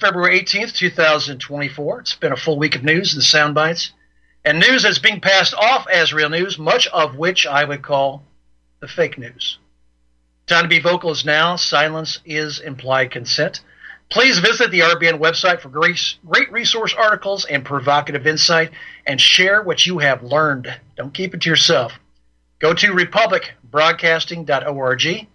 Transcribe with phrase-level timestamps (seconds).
[0.00, 2.00] February 18th, 2024.
[2.00, 3.92] It's been a full week of news and sound bites,
[4.44, 8.24] and news that's being passed off as real news, much of which I would call
[8.80, 9.58] the fake news.
[10.46, 11.56] Time to be vocal is now.
[11.56, 13.60] Silence is implied consent.
[14.08, 18.70] Please visit the RBN website for great, great resource articles and provocative insight
[19.06, 20.74] and share what you have learned.
[20.96, 21.92] Don't keep it to yourself.
[22.58, 25.28] Go to republicbroadcasting.org.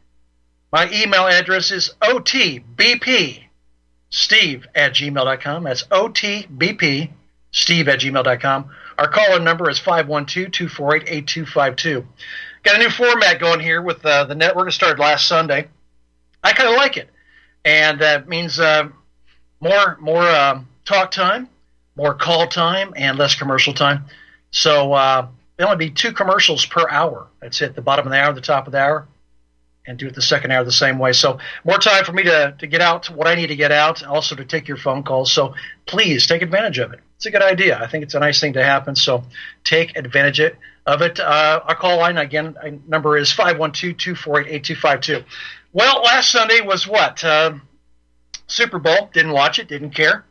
[0.74, 3.45] My email address is otbp
[4.16, 5.66] steve at gmail.com.
[5.66, 7.12] That's otbp
[7.52, 8.72] steve at gmail.com.
[8.98, 12.06] Our call-in number is 512-248-8252.
[12.64, 14.70] Got a new format going here with uh, the network.
[14.70, 15.68] It started last Sunday.
[16.42, 17.10] I kind of like it,
[17.66, 18.88] and that means uh,
[19.60, 21.50] more more uh, talk time,
[21.96, 24.06] more call time, and less commercial time.
[24.52, 25.28] So uh,
[25.58, 27.28] there'll only be two commercials per hour.
[27.42, 27.76] That's it.
[27.76, 29.08] The bottom of the hour, the top of the hour,
[29.88, 31.14] and do it the second hour the same way.
[31.14, 34.04] So more time for me to, to get out what I need to get out,
[34.04, 35.32] also to take your phone calls.
[35.32, 35.54] So
[35.86, 37.00] please take advantage of it.
[37.18, 37.80] It's a good idea.
[37.80, 38.96] I think it's a nice thing to happen.
[38.96, 39.24] So
[39.64, 40.40] take advantage
[40.86, 41.20] of it.
[41.20, 45.24] Uh, our call line again uh, number is 512-248-8252.
[45.74, 47.24] Well, last Sunday was what?
[47.24, 47.56] Uh,
[48.48, 49.10] Super Bowl.
[49.14, 49.68] Didn't watch it.
[49.68, 50.26] Didn't care.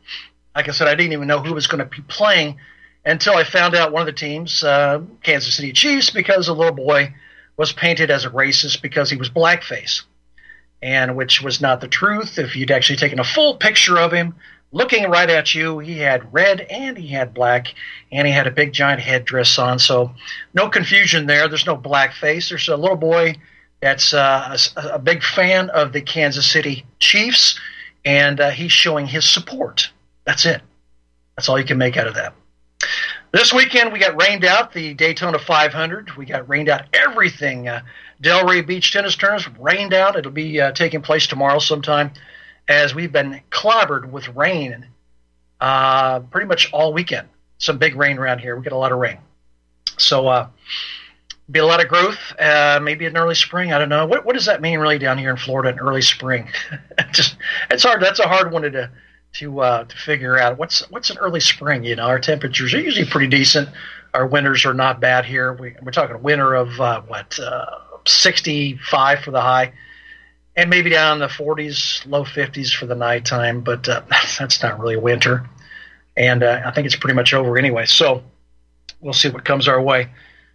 [0.54, 2.58] Like I said, I didn't even know who was going to be playing
[3.04, 6.74] until I found out one of the teams, uh, Kansas City Chiefs, because a little
[6.74, 7.12] boy
[7.56, 10.02] was painted as a racist because he was blackface,
[10.82, 12.38] and which was not the truth.
[12.38, 14.34] If you'd actually taken a full picture of him
[14.74, 17.74] looking right at you, he had red and he had black,
[18.12, 19.78] and he had a big giant headdress on.
[19.78, 20.12] So
[20.52, 21.48] no confusion there.
[21.48, 22.48] There's no blackface.
[22.48, 23.36] There's a little boy
[23.80, 27.58] that's uh, a, a, big fan of the Kansas City Chiefs,
[28.04, 29.90] and uh, he's showing his support.
[30.24, 30.60] That's it.
[31.36, 32.34] That's all you can make out of that.
[33.34, 36.16] This weekend we got rained out the Daytona 500.
[36.16, 37.66] We got rained out everything.
[37.66, 37.80] Uh,
[38.22, 40.14] Delray Beach tennis tournaments rained out.
[40.14, 42.12] It'll be uh, taking place tomorrow sometime,
[42.68, 44.86] as we've been clobbered with rain
[45.60, 47.26] uh, pretty much all weekend.
[47.58, 48.54] Some big rain around here.
[48.56, 49.18] We get a lot of rain,
[49.98, 50.48] so uh,
[51.50, 52.20] be a lot of growth.
[52.38, 53.72] Uh, maybe an early spring.
[53.72, 54.06] I don't know.
[54.06, 55.70] What what does that mean really down here in Florida?
[55.70, 56.48] An early spring?
[57.10, 57.36] Just
[57.68, 58.00] it's hard.
[58.00, 58.90] That's a hard one to
[59.34, 61.84] to uh, to figure out what's what's an early spring.
[61.84, 63.68] You know, our temperatures are usually pretty decent.
[64.12, 65.52] Our winters are not bad here.
[65.52, 67.66] We, we're talking a winter of uh, what uh,
[68.06, 69.72] 65 for the high,
[70.54, 73.62] and maybe down in the 40s, low 50s for the nighttime.
[73.62, 74.02] But uh,
[74.38, 75.48] that's not really winter,
[76.16, 77.86] and uh, I think it's pretty much over anyway.
[77.86, 78.22] So
[79.00, 80.10] we'll see what comes our way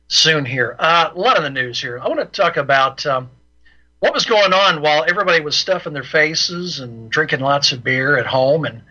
[0.08, 0.76] soon here.
[0.80, 2.00] Uh, a lot of the news here.
[2.00, 3.06] I want to talk about.
[3.06, 3.30] Um,
[4.00, 8.18] what was going on while everybody was stuffing their faces and drinking lots of beer
[8.18, 8.82] at home and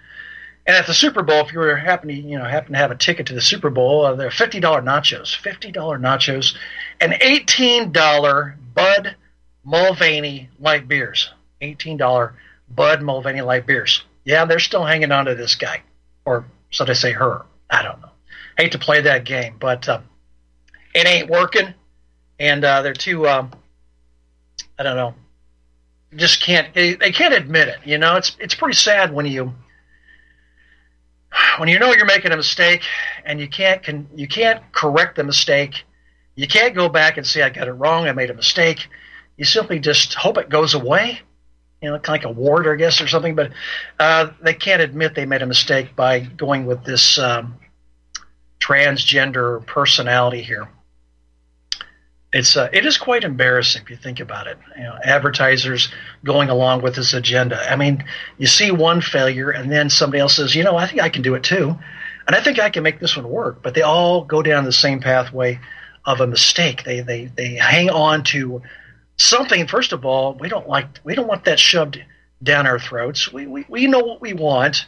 [0.66, 2.90] and at the Super Bowl, if you were happen to you know happen to have
[2.90, 6.54] a ticket to the Super Bowl, uh, there are fifty dollar nachos, fifty dollar nachos,
[7.00, 9.16] and eighteen dollar Bud
[9.64, 11.30] Mulvaney light beers,
[11.62, 12.34] eighteen dollar
[12.68, 14.04] Bud Mulvaney light beers.
[14.24, 15.80] Yeah, they're still hanging on to this guy,
[16.26, 17.46] or so they say her.
[17.70, 18.10] I don't know.
[18.58, 20.00] Hate to play that game, but uh,
[20.94, 21.72] it ain't working,
[22.38, 23.26] and uh, they're too.
[23.26, 23.52] Um,
[24.78, 25.14] I don't know.
[26.14, 26.72] Just can't.
[26.72, 27.78] They, can't admit it.
[27.84, 29.52] You know, it's it's pretty sad when you
[31.58, 32.82] when you know you're making a mistake
[33.24, 35.84] and you can't can, you can't correct the mistake.
[36.34, 38.06] You can't go back and say I got it wrong.
[38.06, 38.86] I made a mistake.
[39.36, 41.20] You simply just hope it goes away.
[41.82, 43.34] You know, kind of like a ward, I guess, or something.
[43.34, 43.52] But
[43.98, 47.56] uh, they can't admit they made a mistake by going with this um,
[48.60, 50.68] transgender personality here
[52.32, 54.58] it's uh, it is quite embarrassing if you think about it.
[54.76, 55.90] You know, advertisers
[56.24, 57.58] going along with this agenda.
[57.70, 58.04] I mean,
[58.36, 61.22] you see one failure, and then somebody else says, "You know, I think I can
[61.22, 61.78] do it too,"
[62.26, 63.62] and I think I can make this one work.
[63.62, 65.58] But they all go down the same pathway
[66.04, 66.84] of a mistake.
[66.84, 68.60] They they they hang on to
[69.16, 69.66] something.
[69.66, 72.02] First of all, we don't like we don't want that shoved
[72.42, 73.32] down our throats.
[73.32, 74.84] We we, we know what we want,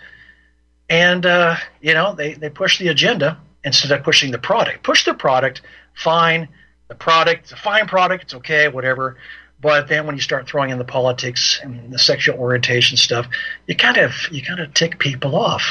[0.90, 4.82] and uh, you know they they push the agenda instead of pushing the product.
[4.82, 5.62] Push the product,
[5.94, 6.48] fine
[6.90, 9.16] the product, it's a fine product, it's okay, whatever.
[9.62, 13.26] But then when you start throwing in the politics and the sexual orientation stuff,
[13.66, 15.62] you kind of you kind of tick people off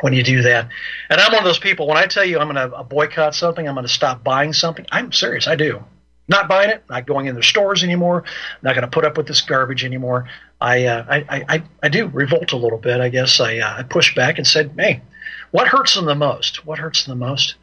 [0.00, 0.68] when you do that.
[1.08, 1.86] And I'm one of those people.
[1.86, 4.84] When I tell you I'm going to boycott something, I'm going to stop buying something.
[4.90, 5.46] I'm serious.
[5.46, 5.84] I do.
[6.26, 6.82] Not buying it.
[6.88, 8.24] Not going in the stores anymore.
[8.62, 10.28] Not going to put up with this garbage anymore.
[10.60, 13.00] I, uh, I, I, I do revolt a little bit.
[13.00, 15.02] I guess I, uh, I pushed back and said, "Hey,
[15.50, 16.64] what hurts them the most?
[16.64, 17.56] What hurts them the most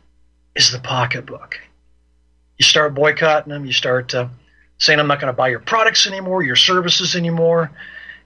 [0.56, 1.58] is the pocketbook
[2.60, 3.66] you start boycotting them.
[3.66, 4.28] You start uh,
[4.78, 7.72] saying, "I'm not going to buy your products anymore, your services anymore,"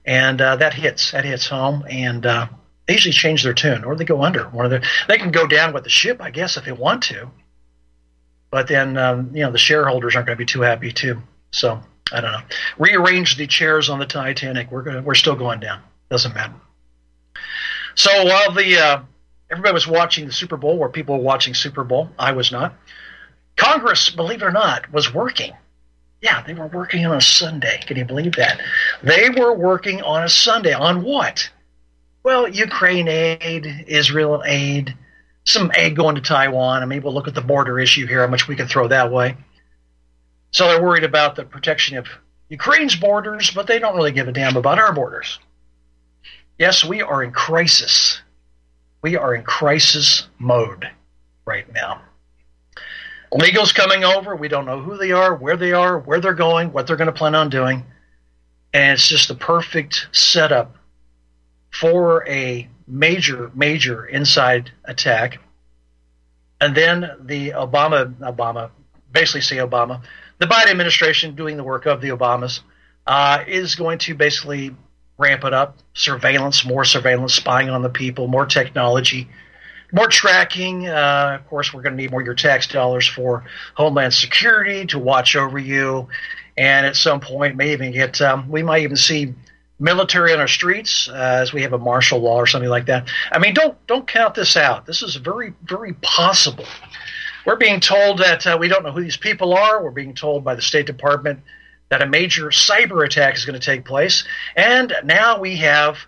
[0.04, 1.84] and uh, that hits that hits home.
[1.88, 2.48] And uh,
[2.86, 4.44] they usually change their tune, or they go under.
[4.44, 7.04] One of the they can go down with the ship, I guess, if they want
[7.04, 7.30] to.
[8.50, 11.22] But then um, you know the shareholders aren't going to be too happy too.
[11.52, 11.80] So
[12.12, 12.42] I don't know.
[12.76, 14.70] Rearrange the chairs on the Titanic.
[14.70, 15.80] We're gonna we're still going down.
[16.10, 16.54] Doesn't matter.
[17.94, 19.02] So while the uh,
[19.48, 22.74] everybody was watching the Super Bowl, where people were watching Super Bowl, I was not.
[23.56, 25.52] Congress, believe it or not, was working.
[26.20, 27.80] Yeah, they were working on a Sunday.
[27.86, 28.60] Can you believe that?
[29.02, 30.72] They were working on a Sunday.
[30.72, 31.50] On what?
[32.22, 34.96] Well, Ukraine aid, Israel aid,
[35.44, 36.82] some aid going to Taiwan.
[36.82, 39.12] I mean, we'll look at the border issue here, how much we can throw that
[39.12, 39.36] way.
[40.50, 42.06] So they're worried about the protection of
[42.48, 45.38] Ukraine's borders, but they don't really give a damn about our borders.
[46.58, 48.22] Yes, we are in crisis.
[49.02, 50.88] We are in crisis mode
[51.44, 52.00] right now.
[53.34, 54.36] Legal's coming over.
[54.36, 57.06] We don't know who they are, where they are, where they're going, what they're going
[57.06, 57.84] to plan on doing.
[58.72, 60.76] And it's just the perfect setup
[61.70, 65.40] for a major, major inside attack.
[66.60, 68.70] And then the Obama, Obama,
[69.10, 70.02] basically say Obama,
[70.38, 72.60] the Biden administration doing the work of the Obamas
[73.06, 74.76] uh, is going to basically
[75.18, 79.28] ramp it up surveillance, more surveillance, spying on the people, more technology,
[79.94, 80.88] more tracking.
[80.88, 83.44] Uh, of course, we're going to need more of your tax dollars for
[83.74, 86.08] Homeland Security to watch over you.
[86.56, 89.34] And at some point, may even get, um, we might even see
[89.78, 93.08] military on our streets uh, as we have a martial law or something like that.
[93.32, 94.86] I mean, don't don't count this out.
[94.86, 96.66] This is very very possible.
[97.44, 99.82] We're being told that uh, we don't know who these people are.
[99.82, 101.40] We're being told by the State Department
[101.90, 104.24] that a major cyber attack is going to take place.
[104.56, 105.98] And now we have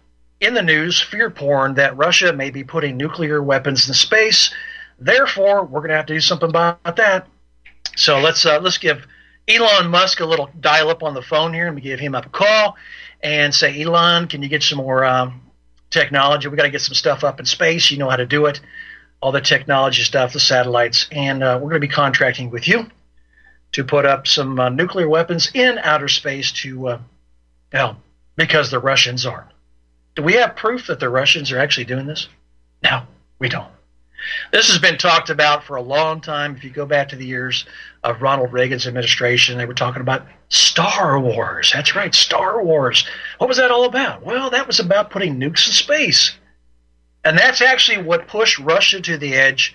[0.41, 4.53] in the news fear porn that Russia may be putting nuclear weapons in space.
[4.99, 7.27] Therefore, we're going to have to do something about that.
[7.97, 9.07] So let's uh, let's give
[9.49, 12.31] Elon Musk a little dial up on the phone here, and give him up a
[12.31, 12.77] call
[13.23, 15.41] and say, Elon, can you get some more um,
[15.91, 16.49] technology?
[16.49, 17.91] We got to get some stuff up in space.
[17.91, 18.61] You know how to do it,
[19.21, 22.91] all the technology stuff, the satellites, and uh, we're going to be contracting with you
[23.73, 27.01] to put up some uh, nuclear weapons in outer space to,
[27.73, 27.95] uh,
[28.37, 29.49] because the Russians are.
[30.17, 32.29] Do we have proof that the Russians are actually doing this?
[32.83, 33.03] No,
[33.39, 33.71] we don't.
[34.51, 36.57] This has been talked about for a long time.
[36.57, 37.67] If you go back to the years
[38.03, 41.71] of Ronald Reagan's administration, they were talking about Star Wars.
[41.73, 43.07] That's right, Star Wars.
[43.39, 44.25] What was that all about?
[44.25, 46.35] Well, that was about putting nukes in space.
[47.25, 49.75] And that's actually what pushed Russia to the edge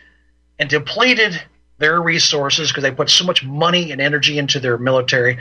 [0.58, 1.42] and depleted
[1.78, 5.40] their resources because they put so much money and energy into their military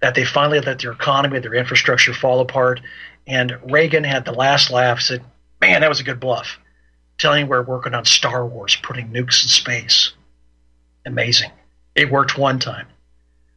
[0.00, 2.80] that they finally let their economy, their infrastructure fall apart.
[3.26, 5.24] And Reagan had the last laugh, said,
[5.60, 6.58] Man, that was a good bluff.
[7.18, 10.12] Telling you we're working on Star Wars, putting nukes in space.
[11.06, 11.50] Amazing.
[11.94, 12.86] It worked one time.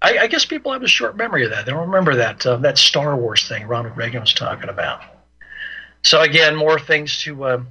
[0.01, 1.65] I, I guess people have a short memory of that.
[1.65, 5.01] They don't remember that uh, that Star Wars thing Ronald Reagan was talking about.
[6.03, 7.63] So again, more things to uh,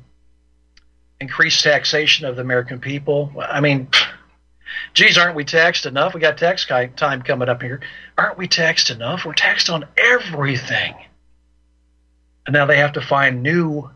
[1.20, 3.32] increase taxation of the American people.
[3.40, 3.88] I mean,
[4.92, 6.14] geez, aren't we taxed enough?
[6.14, 7.80] We got tax time coming up here.
[8.18, 9.24] Aren't we taxed enough?
[9.24, 10.94] We're taxed on everything.
[12.48, 13.90] And now they have to find new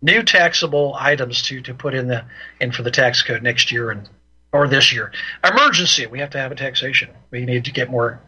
[0.00, 2.24] new taxable items to, to put in the
[2.60, 4.08] in for the tax code next year and
[4.52, 5.10] or this year.
[5.42, 7.10] Emergency, we have to have a taxation.
[7.32, 8.20] We need to get more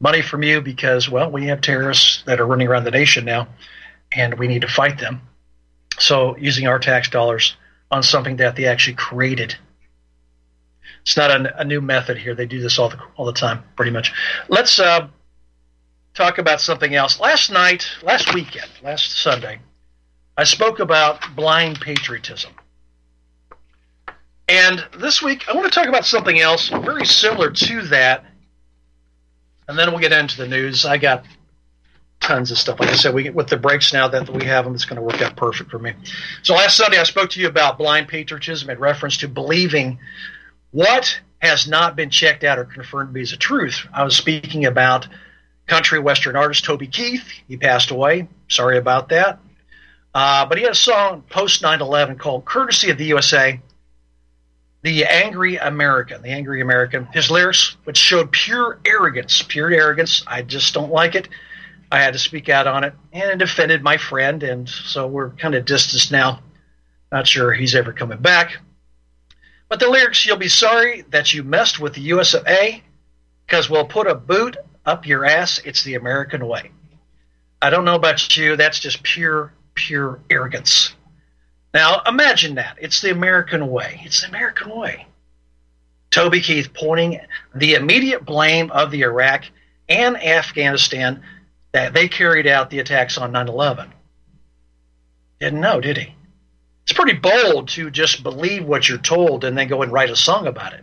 [0.00, 3.48] money from you because well, we have terrorists that are running around the nation now
[4.12, 5.22] and we need to fight them.
[5.98, 7.56] So using our tax dollars
[7.90, 9.56] on something that they actually created
[11.02, 12.34] it's not a, a, new method here.
[12.34, 14.12] They do this all the all the time, pretty much.
[14.48, 15.08] Let's uh,
[16.14, 17.20] talk about something else.
[17.20, 19.60] Last night, last weekend, last Sunday,
[20.36, 22.52] I spoke about blind patriotism.
[24.48, 28.24] And this week, I want to talk about something else very similar to that.
[29.68, 30.84] And then we'll get into the news.
[30.84, 31.24] I got
[32.18, 32.80] tons of stuff.
[32.80, 35.02] Like I said, we with the breaks now that we have them, it's going to
[35.02, 35.92] work out perfect for me.
[36.42, 40.00] So last Sunday, I spoke to you about blind patriotism in reference to believing
[40.72, 43.86] what has not been checked out or confirmed to be a truth?
[43.92, 45.08] I was speaking about
[45.70, 47.22] country western artist Toby Keith.
[47.46, 48.26] He passed away.
[48.48, 49.38] Sorry about that.
[50.12, 53.60] Uh, but he had a song post 9 11 called Courtesy of the USA,
[54.82, 56.22] The Angry American.
[56.22, 57.06] The Angry American.
[57.12, 60.24] His lyrics, which showed pure arrogance, pure arrogance.
[60.26, 61.28] I just don't like it.
[61.92, 65.30] I had to speak out on it, and it offended my friend, and so we're
[65.30, 66.40] kind of distanced now.
[67.12, 68.56] Not sure he's ever coming back.
[69.68, 72.82] But the lyrics, you'll be sorry that you messed with the US of A,
[73.46, 75.60] because we'll put a boot up your ass.
[75.64, 76.70] It's the American way.
[77.62, 78.56] I don't know about you.
[78.56, 80.94] That's just pure, pure arrogance.
[81.72, 82.78] Now, imagine that.
[82.80, 84.00] It's the American way.
[84.04, 85.06] It's the American way.
[86.10, 87.20] Toby Keith pointing
[87.54, 89.44] the immediate blame of the Iraq
[89.88, 91.22] and Afghanistan
[91.72, 93.92] that they carried out the attacks on 9 11.
[95.38, 96.14] Didn't know, did he?
[96.90, 100.16] it's pretty bold to just believe what you're told and then go and write a
[100.16, 100.82] song about it.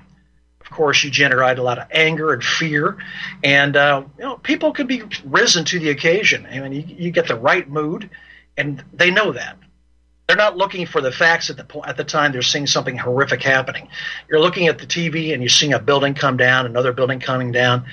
[0.70, 2.98] Of course, you generate a lot of anger and fear,
[3.42, 6.46] and uh, you know people can be risen to the occasion.
[6.46, 8.10] I mean, you, you get the right mood,
[8.58, 9.58] and they know that.
[10.28, 12.34] They're not looking for the facts at the at the time.
[12.34, 13.88] They're seeing something horrific happening.
[14.30, 17.54] You're looking at the TV and you're seeing a building come down, another building coming
[17.54, 17.86] down,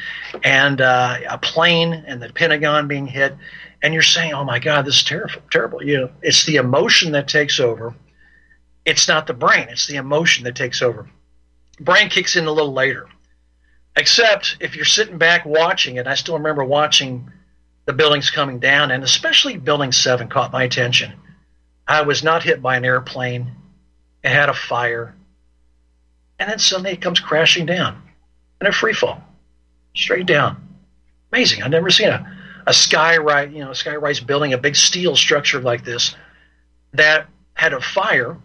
[0.42, 3.36] and uh, a plane and the Pentagon being hit,
[3.82, 7.12] and you're saying, "Oh my God, this is terrible, terrible." You know, it's the emotion
[7.12, 7.94] that takes over.
[8.84, 11.08] It's not the brain; it's the emotion that takes over.
[11.80, 13.08] Brain kicks in a little later.
[13.96, 17.30] Except if you're sitting back watching it, I still remember watching
[17.86, 21.12] the buildings coming down, and especially Building Seven caught my attention
[21.86, 23.52] I was not hit by an airplane.
[24.22, 25.14] It had a fire.
[26.38, 28.02] And then suddenly it comes crashing down
[28.60, 29.22] in a free fall,
[29.94, 30.66] straight down.
[31.30, 31.62] Amazing.
[31.62, 32.26] I've never seen a,
[32.66, 36.16] a skyrise, you know, skyrise building, a big steel structure like this
[36.94, 38.38] that had a fire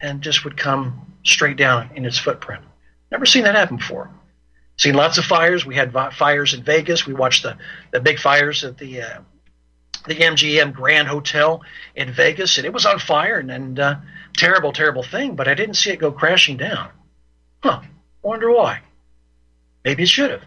[0.00, 2.62] and just would come straight down in its footprint.
[3.10, 4.10] Never seen that happen before.
[4.76, 5.66] Seen lots of fires.
[5.66, 7.06] We had fires in Vegas.
[7.06, 7.58] We watched the,
[7.90, 9.20] the big fires at the uh,
[10.06, 11.60] the MGM Grand Hotel
[11.94, 13.96] in Vegas, and it was on fire, and, and uh,
[14.34, 15.36] terrible, terrible thing.
[15.36, 16.90] But I didn't see it go crashing down.
[17.62, 17.82] Huh?
[18.22, 18.80] Wonder why?
[19.84, 20.44] Maybe it should have.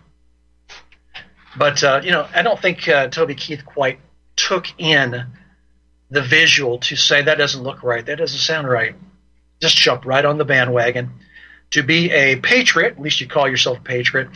[1.55, 3.99] But uh, you know, I don't think uh, Toby Keith quite
[4.35, 5.27] took in
[6.09, 8.95] the visual to say that doesn't look right, that doesn't sound right.
[9.63, 11.09] Just jump right on the bandwagon
[11.71, 12.95] to be a patriot.
[12.97, 14.27] At least you call yourself a patriot,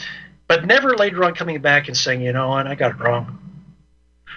[0.48, 3.38] but never later on coming back and saying, you know, and I got it wrong.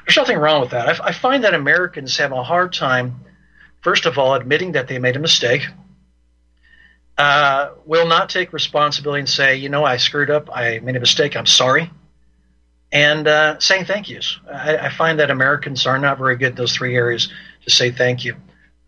[0.04, 1.00] There's nothing wrong with that.
[1.00, 3.20] I, I find that Americans have a hard time,
[3.82, 5.62] first of all, admitting that they made a mistake.
[7.16, 11.00] Uh, will not take responsibility and say, you know, I screwed up, I made a
[11.00, 11.88] mistake, I'm sorry,
[12.90, 14.40] and uh, saying thank yous.
[14.52, 17.32] I, I, find that Americans are not very good in those three areas
[17.64, 18.35] to say thank you.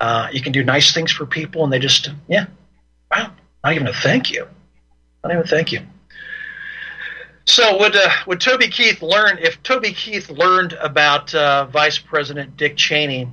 [0.03, 2.47] Uh, you can do nice things for people, and they just, yeah,
[3.09, 3.31] wow,
[3.63, 4.49] not even a thank you,
[5.23, 5.81] not even thank you.
[7.45, 12.57] So would uh, would Toby Keith learn if Toby Keith learned about uh, Vice President
[12.57, 13.29] Dick Cheney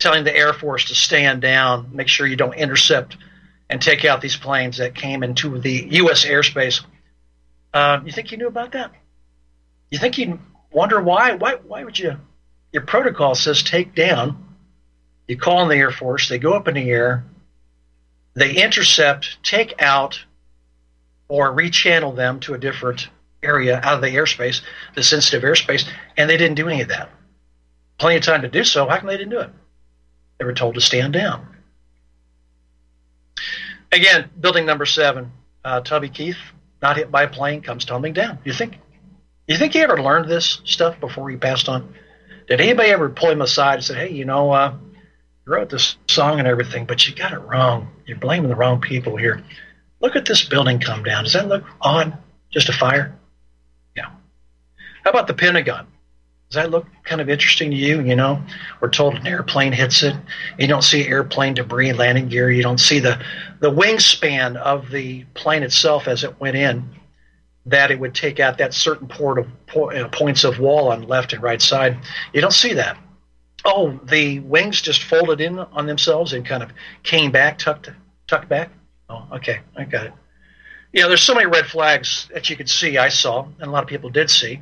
[0.00, 3.16] telling the Air Force to stand down, make sure you don't intercept
[3.70, 6.24] and take out these planes that came into the U.S.
[6.24, 6.84] airspace?
[7.72, 8.90] Uh, you think he knew about that?
[9.88, 10.36] You think he'd
[10.72, 11.34] wonder why?
[11.34, 11.54] Why?
[11.64, 12.16] Why would you?
[12.72, 14.48] Your protocol says take down.
[15.28, 16.28] You call in the Air Force.
[16.28, 17.24] They go up in the air.
[18.34, 20.24] They intercept, take out
[21.28, 23.08] or rechannel them to a different
[23.42, 24.62] area out of the airspace,
[24.94, 27.10] the sensitive airspace, and they didn't do any of that.
[27.98, 28.88] Plenty of time to do so.
[28.88, 29.50] How come they didn't do it?
[30.38, 31.46] They were told to stand down.
[33.92, 35.32] Again, building number seven,
[35.64, 36.38] uh, Toby Keith,
[36.80, 38.38] not hit by a plane, comes tumbling down.
[38.44, 38.78] You think?
[39.46, 41.94] You think he ever learned this stuff before he passed on?
[42.48, 44.74] Did anybody ever pull him aside and say, "Hey, you know, uh,
[45.46, 47.88] you wrote this song and everything, but you got it wrong.
[48.06, 49.42] You're blaming the wrong people here."
[50.02, 51.24] Look at this building come down.
[51.24, 52.18] Does that look odd?
[52.50, 53.16] Just a fire?
[53.96, 54.10] Yeah.
[55.04, 55.86] How about the Pentagon?
[56.50, 58.02] Does that look kind of interesting to you?
[58.02, 58.42] You know,
[58.80, 60.14] we're told an airplane hits it.
[60.58, 62.50] You don't see airplane debris, landing gear.
[62.50, 63.24] You don't see the,
[63.60, 66.84] the wingspan of the plane itself as it went in,
[67.64, 71.32] that it would take out that certain port of uh, points of wall on left
[71.32, 71.96] and right side.
[72.34, 72.98] You don't see that.
[73.64, 76.70] Oh, the wings just folded in on themselves and kind of
[77.02, 77.90] came back, tucked,
[78.26, 78.70] tucked back.
[79.08, 80.12] Oh, okay, I got it.
[80.92, 82.98] Yeah, there's so many red flags that you could see.
[82.98, 84.60] I saw, and a lot of people did see.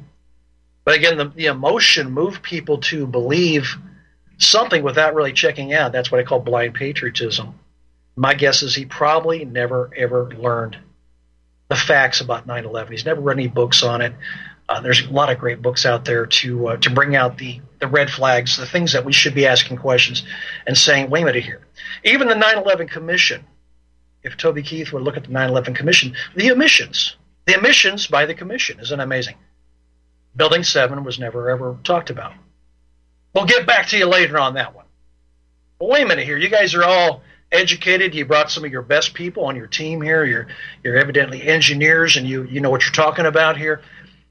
[0.84, 3.76] But again, the, the emotion moved people to believe
[4.38, 5.92] something without really checking out.
[5.92, 7.54] That's what I call blind patriotism.
[8.16, 10.76] My guess is he probably never ever learned
[11.68, 12.90] the facts about 9/11.
[12.90, 14.12] He's never read any books on it.
[14.68, 17.60] Uh, there's a lot of great books out there to uh, to bring out the
[17.80, 20.22] the red flags, the things that we should be asking questions
[20.66, 21.66] and saying, wait a minute here.
[22.04, 23.44] Even the 9/11 Commission
[24.22, 28.34] if Toby Keith would look at the 9/11 Commission, the emissions, the emissions by the
[28.34, 29.36] Commission, isn't amazing?
[30.36, 32.32] Building Seven was never ever talked about.
[33.34, 34.86] We'll get back to you later on that one.
[35.78, 38.14] But wait a minute here, you guys are all educated.
[38.14, 40.24] You brought some of your best people on your team here.
[40.24, 40.46] You're
[40.84, 43.80] you're evidently engineers, and you you know what you're talking about here.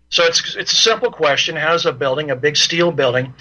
[0.10, 3.34] So it's it's a simple question: How does a building, a big steel building,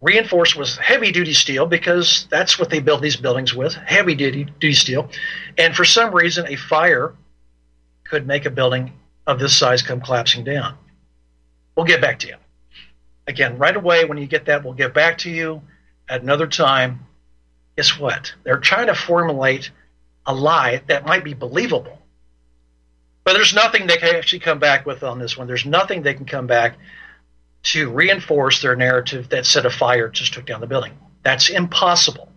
[0.00, 4.44] reinforced with heavy duty steel because that's what they build these buildings with heavy duty,
[4.44, 5.08] duty steel.
[5.56, 7.14] And for some reason, a fire
[8.04, 8.92] could make a building
[9.26, 10.76] of this size come collapsing down.
[11.74, 12.36] We'll get back to you.
[13.26, 15.62] Again, right away, when you get that, we'll get back to you
[16.08, 17.00] at another time.
[17.76, 18.34] Guess what?
[18.44, 19.70] They're trying to formulate
[20.24, 21.95] a lie that might be believable.
[23.26, 25.48] But there's nothing they can actually come back with on this one.
[25.48, 26.78] There's nothing they can come back
[27.64, 30.92] to reinforce their narrative that set a fire just took down the building.
[31.24, 32.28] That's impossible.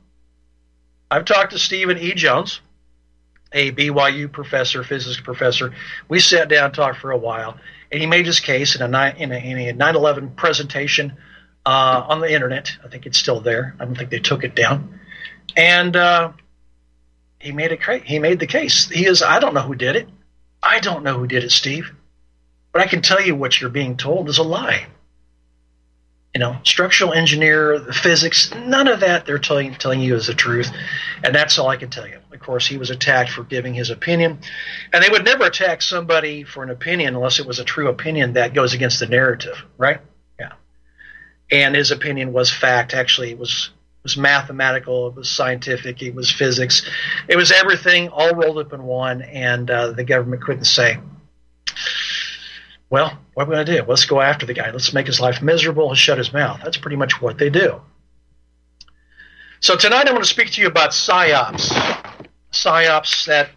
[1.12, 2.15] I've talked to Stephen E.
[2.15, 2.62] Jones,
[3.51, 5.75] a BYU professor, physics professor.
[6.08, 7.60] We sat down talked for a while,
[7.91, 11.17] and he made his case in a in a, in a 9/11 presentation
[11.67, 12.75] uh, on the internet.
[12.84, 13.75] I think it's still there.
[13.79, 15.00] I don't think they took it down,
[15.55, 16.31] and uh,
[17.38, 18.89] he made a he made the case.
[18.89, 19.22] He is.
[19.22, 20.10] I don't know who did it.
[20.62, 21.92] I don't know who did it, Steve,
[22.72, 24.88] but I can tell you what you're being told is a lie
[26.34, 30.70] you know, structural engineer, physics, none of that they're telling telling you is the truth,
[31.24, 32.20] and that's all I can tell you.
[32.32, 34.39] Of course, he was attacked for giving his opinion,
[34.94, 38.34] and they would never attack somebody for an opinion unless it was a true opinion
[38.34, 40.01] that goes against the narrative, right?
[40.39, 40.54] Yeah,
[41.51, 42.94] and his opinion was fact.
[42.94, 43.72] Actually, it was
[44.03, 46.89] was mathematical, it was scientific, it was physics,
[47.27, 51.00] it was everything all rolled up in one, and uh, the government couldn't say
[52.89, 53.84] well, what are we going to do?
[53.88, 54.71] Let's go after the guy.
[54.71, 56.60] Let's make his life miserable and shut his mouth.
[56.63, 57.82] That's pretty much what they do.
[59.60, 61.69] So tonight I'm going to speak to you about psyops.
[62.52, 63.50] Psyops that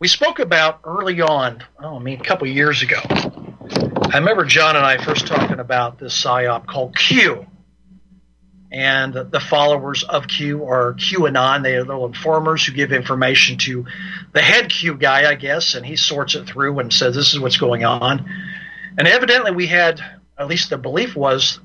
[0.00, 2.98] we spoke about early on, oh, I mean, a couple years ago.
[3.08, 7.46] I remember John and I first talking about this psyop called Q.
[8.72, 11.62] And the followers of Q are QAnon.
[11.62, 13.84] They are little informers who give information to
[14.32, 17.38] the head Q guy, I guess, and he sorts it through and says, This is
[17.38, 18.26] what's going on.
[18.96, 20.00] And evidently, we had,
[20.38, 21.60] at least the belief was,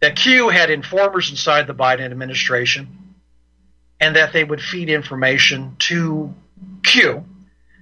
[0.00, 3.16] that Q had informers inside the Biden administration
[3.98, 6.32] and that they would feed information to
[6.84, 7.24] Q.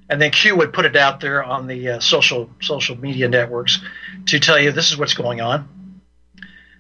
[0.09, 3.81] And then Q would put it out there on the uh, social social media networks
[4.27, 5.80] to tell you this is what's going on.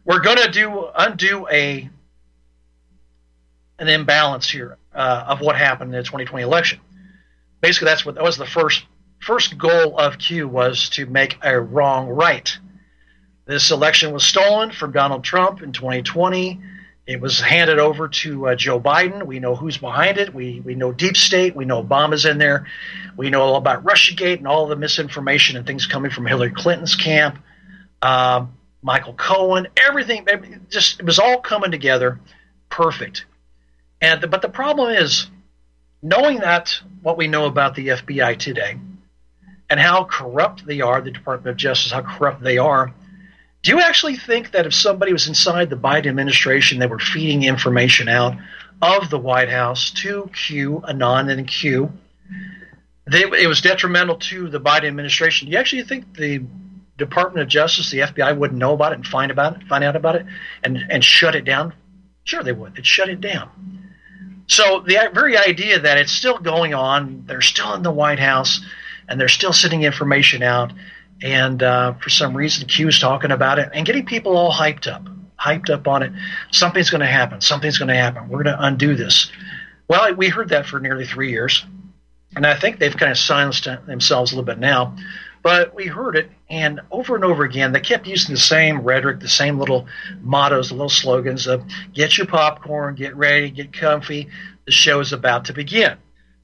[0.05, 1.89] We're going to do undo a
[3.79, 6.81] an imbalance here uh, of what happened in the 2020 election.
[7.61, 8.85] Basically, that's what that was the first
[9.21, 12.57] first goal of Q was to make a wrong right.
[13.47, 16.61] This election was stolen from Donald Trump in 2020.
[17.07, 19.27] It was handed over to uh, Joe Biden.
[19.27, 20.33] We know who's behind it.
[20.33, 21.57] We, we know deep state.
[21.57, 22.67] We know Obama's in there.
[23.17, 26.95] We know all about Russiagate and all the misinformation and things coming from Hillary Clinton's
[26.95, 27.39] camp.
[28.01, 30.27] Um, Michael Cohen, everything,
[30.71, 32.19] just it was all coming together
[32.71, 33.27] perfect.
[34.01, 35.27] And the, but the problem is,
[36.03, 38.79] knowing that what we know about the FBI today,
[39.71, 42.93] and how corrupt they are, the Department of Justice, how corrupt they are.
[43.63, 47.45] Do you actually think that if somebody was inside the Biden administration, they were feeding
[47.45, 48.37] information out
[48.83, 51.93] of the White House to Q, Anon, and Q,
[53.07, 55.47] they, it was detrimental to the Biden administration?
[55.47, 56.43] Do you actually think the
[57.01, 59.97] Department of Justice, the FBI, wouldn't know about it and find about it, find out
[59.97, 60.27] about it,
[60.63, 61.75] and and shut it down?
[62.25, 62.77] Sure, they would.
[62.77, 63.51] They'd shut it down.
[64.47, 68.61] So the very idea that it's still going on, they're still in the White House
[69.09, 70.73] and they're still sending information out.
[71.23, 75.07] And uh, for some reason, Q's talking about it and getting people all hyped up,
[75.39, 76.13] hyped up on it.
[76.51, 77.41] Something's going to happen.
[77.41, 78.29] Something's going to happen.
[78.29, 79.31] We're going to undo this.
[79.87, 81.65] Well, we heard that for nearly three years,
[82.35, 84.97] and I think they've kind of silenced themselves a little bit now.
[85.43, 89.21] But we heard it, and over and over again, they kept using the same rhetoric,
[89.21, 89.87] the same little
[90.21, 94.29] mottos, the little slogans of "Get your popcorn, get ready, get comfy.
[94.67, 95.97] The show is about to begin."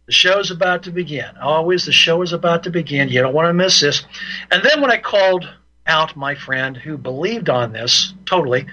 [0.06, 1.36] The show's about to begin.
[1.42, 3.08] Always, the show is about to begin.
[3.08, 4.04] You don't want to miss this.
[4.52, 5.48] And then when I called
[5.86, 8.66] out my friend who believed on this totally,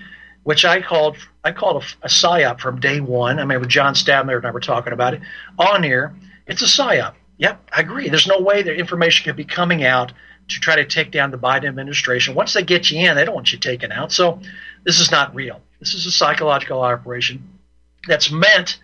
[0.43, 3.39] which I called I called a, a psyop from day one.
[3.39, 5.21] I remember John Stadler and I were talking about it
[5.57, 6.13] on here.
[6.47, 7.15] It's a psyop.
[7.37, 8.09] Yep, I agree.
[8.09, 10.13] There's no way that information could be coming out
[10.49, 12.35] to try to take down the Biden administration.
[12.35, 14.11] Once they get you in, they don't want you taken out.
[14.11, 14.39] So
[14.83, 15.61] this is not real.
[15.79, 17.59] This is a psychological operation
[18.07, 18.79] that's meant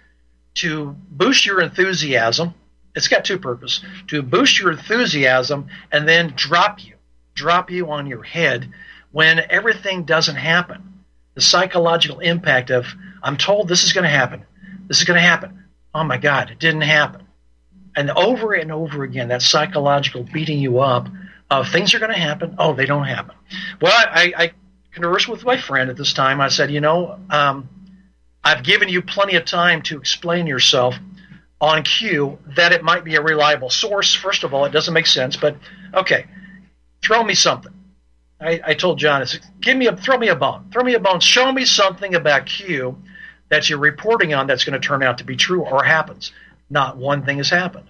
[0.56, 2.54] to boost your enthusiasm.
[2.96, 6.96] It's got two purposes to boost your enthusiasm and then drop you,
[7.36, 8.72] drop you on your head
[9.12, 11.04] when everything doesn't happen.
[11.36, 12.88] The psychological impact of,
[13.22, 14.44] I'm told this is going to happen.
[14.88, 15.64] This is going to happen.
[15.94, 17.26] Oh my God, it didn't happen.
[18.00, 21.10] And over and over again, that psychological beating you up
[21.52, 22.56] of things are going to happen.
[22.58, 23.36] Oh, they don't happen.
[23.82, 24.52] Well, I, I
[24.94, 26.40] conversed with my friend at this time.
[26.40, 27.68] I said, you know, um,
[28.42, 30.96] I've given you plenty of time to explain yourself
[31.60, 34.16] on Q that it might be a reliable source.
[34.16, 35.58] First of all, it doesn't make sense, but
[35.94, 36.26] okay,
[37.02, 37.74] throw me something.
[38.40, 40.94] I, I told John, I said, give me a throw me a bone, throw me
[40.94, 42.98] a bone, show me something about Q
[43.50, 46.32] that you're reporting on that's going to turn out to be true or happens.
[46.70, 47.90] Not one thing has happened.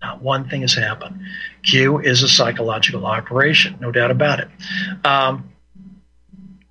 [0.00, 1.20] Not one thing has happened.
[1.62, 4.48] Q is a psychological operation, no doubt about it.
[5.04, 5.50] Um,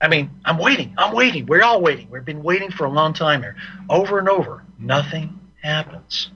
[0.02, 0.96] I mean, I'm waiting.
[0.98, 1.46] I'm waiting.
[1.46, 2.10] We're all waiting.
[2.10, 3.56] We've been waiting for a long time here.
[3.90, 6.32] Over and over, nothing happens.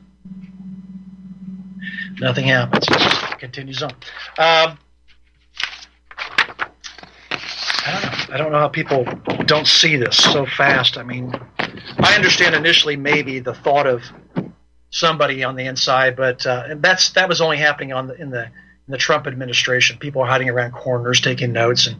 [2.19, 2.85] Nothing happens.
[3.39, 3.91] Continues on.
[4.37, 4.77] Um,
[7.85, 8.33] I don't know.
[8.33, 9.05] I don't know how people
[9.45, 10.97] don't see this so fast.
[10.97, 11.33] I mean,
[11.99, 14.03] I understand initially maybe the thought of
[14.93, 18.43] somebody on the inside, but uh, that's that was only happening on the, in the
[18.43, 19.97] in the Trump administration.
[19.97, 21.97] People are hiding around corners, taking notes and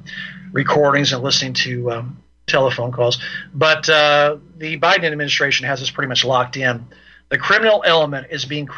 [0.53, 3.17] recordings and listening to um, telephone calls.
[3.53, 6.85] But uh, the Biden administration has us pretty much locked in.
[7.29, 8.69] The criminal element is being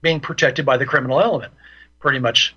[0.00, 1.52] being protected by the criminal element.
[2.00, 2.56] Pretty much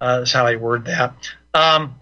[0.00, 1.14] uh, is how I word that.
[1.52, 1.96] Um,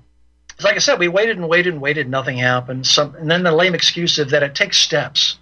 [0.62, 2.08] like I said, we waited and waited and waited.
[2.08, 2.86] Nothing happened.
[2.86, 5.38] Some, and then the lame excuse of that it takes steps.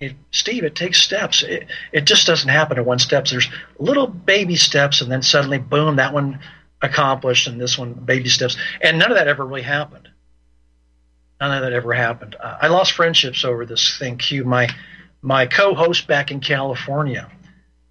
[0.00, 1.42] It, Steve, it takes steps.
[1.42, 3.30] It, it just doesn't happen in one steps.
[3.30, 6.40] There's little baby steps, and then suddenly, boom, that one
[6.80, 10.08] accomplished, and this one baby steps, and none of that ever really happened.
[11.40, 12.36] None of that ever happened.
[12.38, 14.16] Uh, I lost friendships over this thing.
[14.16, 14.68] Q, my
[15.22, 17.30] my co-host back in California,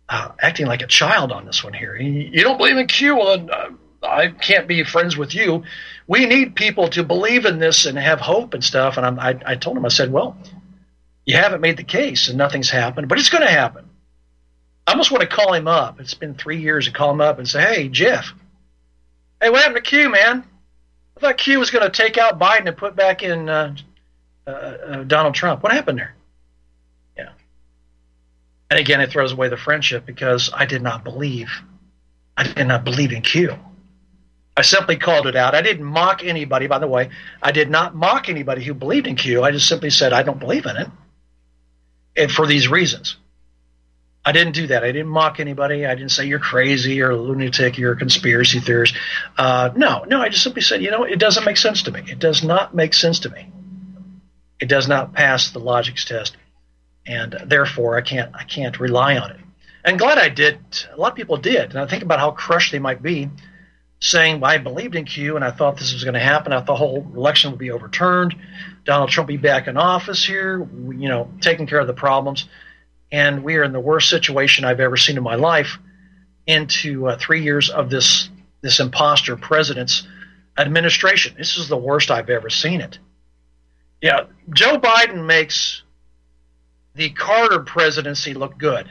[0.07, 1.95] uh, acting like a child on this one here.
[1.95, 3.17] You don't believe in Q?
[3.17, 3.69] Well, uh,
[4.01, 5.63] I can't be friends with you.
[6.07, 8.97] We need people to believe in this and have hope and stuff.
[8.97, 10.37] And I'm, I, I told him, I said, well,
[11.25, 13.89] you haven't made the case and nothing's happened, but it's going to happen.
[14.87, 15.99] I almost want to call him up.
[15.99, 18.33] It's been three years to call him up and say, hey, Jeff,
[19.39, 20.43] hey, what happened to Q, man?
[21.15, 23.75] I thought Q was going to take out Biden and put back in uh,
[24.47, 25.61] uh, uh, Donald Trump.
[25.61, 26.15] What happened there?
[27.15, 27.29] Yeah.
[28.71, 31.51] And again, it throws away the friendship because I did not believe.
[32.35, 33.55] I did not believe in Q.
[34.57, 35.55] I simply called it out.
[35.55, 37.09] I didn't mock anybody, by the way.
[37.41, 39.43] I did not mock anybody who believed in Q.
[39.43, 40.89] I just simply said, I don't believe in it.
[42.19, 43.15] And for these reasons.
[44.25, 44.83] I didn't do that.
[44.83, 45.85] I didn't mock anybody.
[45.85, 48.93] I didn't say you're crazy or lunatic, you're a conspiracy theorist.
[49.37, 52.03] Uh, no, no, I just simply said, you know, it doesn't make sense to me.
[52.05, 53.49] It does not make sense to me.
[54.59, 56.35] It does not pass the logics test.
[57.07, 59.39] And therefore, I can't, I can't rely on it.
[59.85, 60.59] And glad I did.
[60.93, 61.69] A lot of people did.
[61.69, 63.29] And I think about how crushed they might be
[64.01, 66.53] saying, I believed in Q and I thought this was going to happen.
[66.53, 68.35] I thought the whole election would be overturned.
[68.85, 72.47] Donald Trump be back in office here, you know, taking care of the problems.
[73.11, 75.77] And we are in the worst situation I've ever seen in my life
[76.45, 78.29] into uh, three years of this,
[78.61, 80.07] this imposter president's
[80.57, 81.35] administration.
[81.37, 82.99] This is the worst I've ever seen it.
[84.01, 85.83] Yeah, Joe Biden makes
[86.95, 88.89] the Carter presidency look good.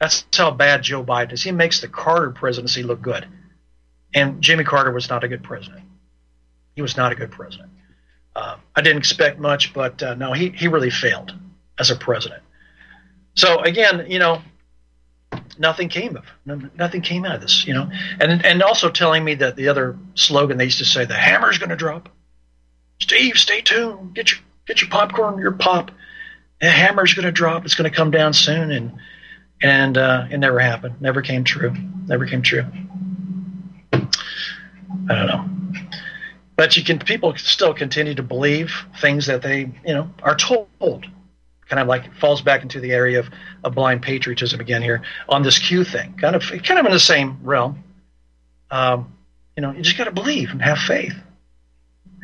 [0.00, 1.42] That's how bad Joe Biden is.
[1.42, 3.26] He makes the Carter presidency look good.
[4.14, 5.82] And Jimmy Carter was not a good president.
[6.74, 7.70] He was not a good president.
[8.36, 11.32] Uh, I didn't expect much, but uh, no, he, he really failed
[11.78, 12.42] as a president.
[13.34, 14.42] So again, you know,
[15.58, 16.24] nothing came of
[16.76, 19.96] nothing came out of this, you know, and and also telling me that the other
[20.16, 22.10] slogan they used to say, "The hammer's going to drop."
[23.00, 24.14] Steve, stay tuned.
[24.14, 25.90] Get your get your popcorn, your pop.
[26.60, 27.64] The hammer's going to drop.
[27.64, 28.92] It's going to come down soon, and
[29.62, 31.00] and uh, it never happened.
[31.00, 31.74] Never came true.
[32.06, 32.66] Never came true.
[33.92, 35.44] I don't know.
[36.56, 41.06] But you can people still continue to believe things that they you know are told.
[41.68, 43.28] Kind of like falls back into the area of,
[43.64, 46.14] of blind patriotism again here on this Q thing.
[46.14, 47.82] Kind of kind of in the same realm.
[48.70, 49.12] Um,
[49.56, 51.14] you know, you just got to believe and have faith.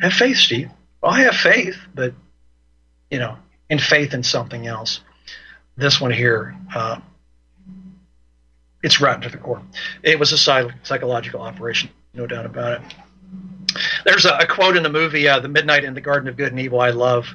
[0.01, 0.69] Have faith, Steve.
[1.01, 2.13] Well, I have faith, but
[3.11, 3.37] you know,
[3.69, 5.01] in faith in something else.
[5.75, 6.99] This one here, uh,
[8.83, 9.61] it's rotten to the core.
[10.03, 12.81] It was a psychological operation no doubt about it.
[14.05, 16.51] There's a, a quote in the movie, uh, "The Midnight in the Garden of Good
[16.51, 17.27] and Evil." I love,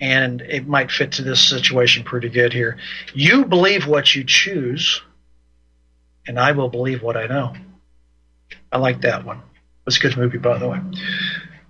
[0.00, 2.78] and it might fit to this situation pretty good here.
[3.14, 5.02] You believe what you choose,
[6.26, 7.54] and I will believe what I know.
[8.72, 9.42] I like that one.
[9.86, 10.80] It's a good movie, by the way.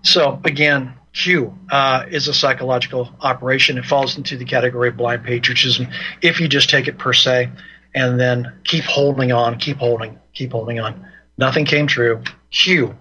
[0.03, 3.79] So again, Q uh, is a psychological operation.
[3.79, 5.89] It falls into the category of blind patriotism
[6.23, 7.51] if you just take it per se,
[7.95, 11.07] and then keep holding on, keep holding, keep holding on.
[11.39, 12.23] Nothing came true.
[12.51, 12.97] Q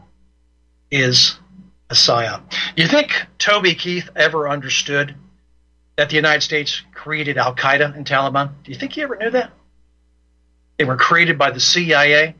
[0.93, 1.39] is
[1.89, 2.53] a psyop.
[2.77, 5.15] You think Toby Keith ever understood
[5.97, 8.51] that the United States created Al Qaeda and Taliban?
[8.63, 9.51] Do you think he ever knew that?
[10.77, 12.36] They were created by the CIA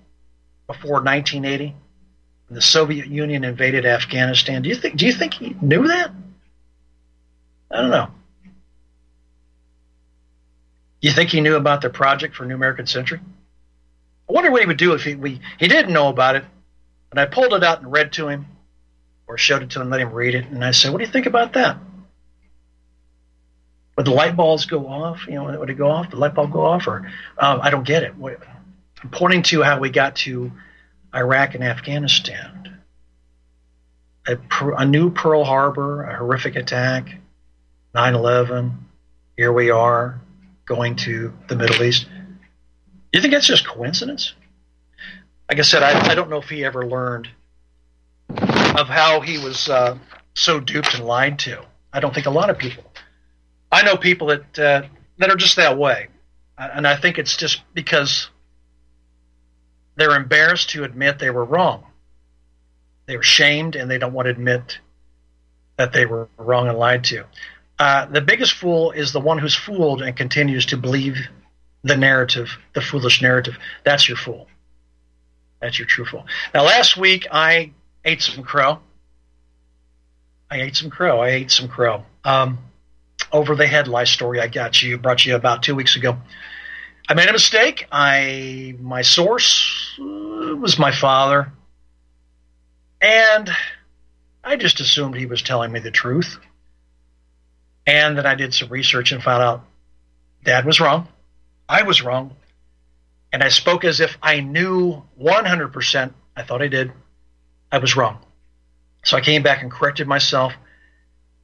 [0.68, 1.76] before 1980
[2.48, 4.62] when the Soviet Union invaded Afghanistan.
[4.62, 6.12] Do you think do you think he knew that?
[7.72, 8.10] I don't know.
[11.02, 13.20] You think he knew about the project for New American Century?
[14.30, 16.44] I wonder what he would do if he we, he didn't know about it.
[17.14, 18.48] And I pulled it out and read to him,
[19.28, 21.12] or showed it to him, let him read it, and I said, "What do you
[21.12, 21.78] think about that?"
[23.96, 25.28] Would the light bulbs go off?
[25.28, 26.10] You know, would it go off?
[26.10, 28.16] The light bulb go off, or um, I don't get it.
[28.20, 30.52] I'm pointing to how we got to
[31.14, 32.80] Iraq and Afghanistan.
[34.28, 34.38] A,
[34.78, 37.20] a new Pearl Harbor, a horrific attack,
[37.94, 38.72] 9/11.
[39.38, 40.20] Here we are
[40.66, 42.08] going to the Middle East
[43.14, 44.34] you think that's just coincidence?
[45.50, 47.30] Like I said, I, I don't know if he ever learned
[48.30, 49.98] of how he was uh,
[50.34, 51.64] so duped and lied to.
[51.92, 52.84] I don't think a lot of people.
[53.72, 54.84] I know people that uh,
[55.18, 56.08] that are just that way.
[56.58, 58.30] And I think it's just because
[59.96, 61.84] they're embarrassed to admit they were wrong.
[63.06, 64.80] They were shamed and they don't want to admit
[65.78, 67.26] that they were wrong and lied to.
[67.80, 71.18] Uh, the biggest fool is the one who's fooled and continues to believe
[71.84, 73.58] the narrative, the foolish narrative.
[73.84, 74.48] That's your fool.
[75.64, 76.26] That's your true fool.
[76.54, 77.72] Now, last week I
[78.04, 78.80] ate some crow.
[80.52, 81.22] I ate some crow.
[81.22, 82.04] I ate some crow.
[82.26, 82.58] Um,
[83.32, 86.18] over the head lie story I got you, brought you about two weeks ago.
[87.08, 87.88] I made a mistake.
[87.94, 91.54] I my source was my father,
[93.00, 93.50] and
[94.44, 96.40] I just assumed he was telling me the truth.
[97.88, 99.66] And then I did some research and found out
[100.44, 101.08] Dad was wrong.
[101.70, 102.36] I was wrong.
[103.34, 106.14] And I spoke as if I knew 100%.
[106.38, 106.94] I thought I did.
[107.72, 108.20] I was wrong.
[109.04, 110.54] So I came back and corrected myself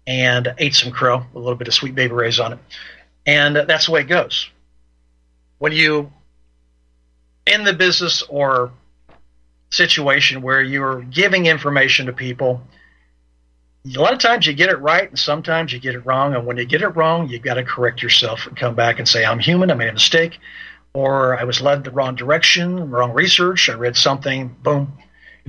[0.08, 2.60] and ate some crow, with a little bit of Sweet Baby Ray's on it.
[3.26, 4.50] And that's the way it goes.
[5.58, 6.14] When you
[7.46, 8.72] in the business or
[9.72, 12.62] situation where you're giving information to people
[13.86, 16.36] a lot of times you get it right and sometimes you get it wrong.
[16.36, 19.08] And when you get it wrong, you've got to correct yourself and come back and
[19.08, 20.40] say, I'm human, I made a mistake,
[20.94, 24.98] or I was led the wrong direction, wrong research, I read something, boom,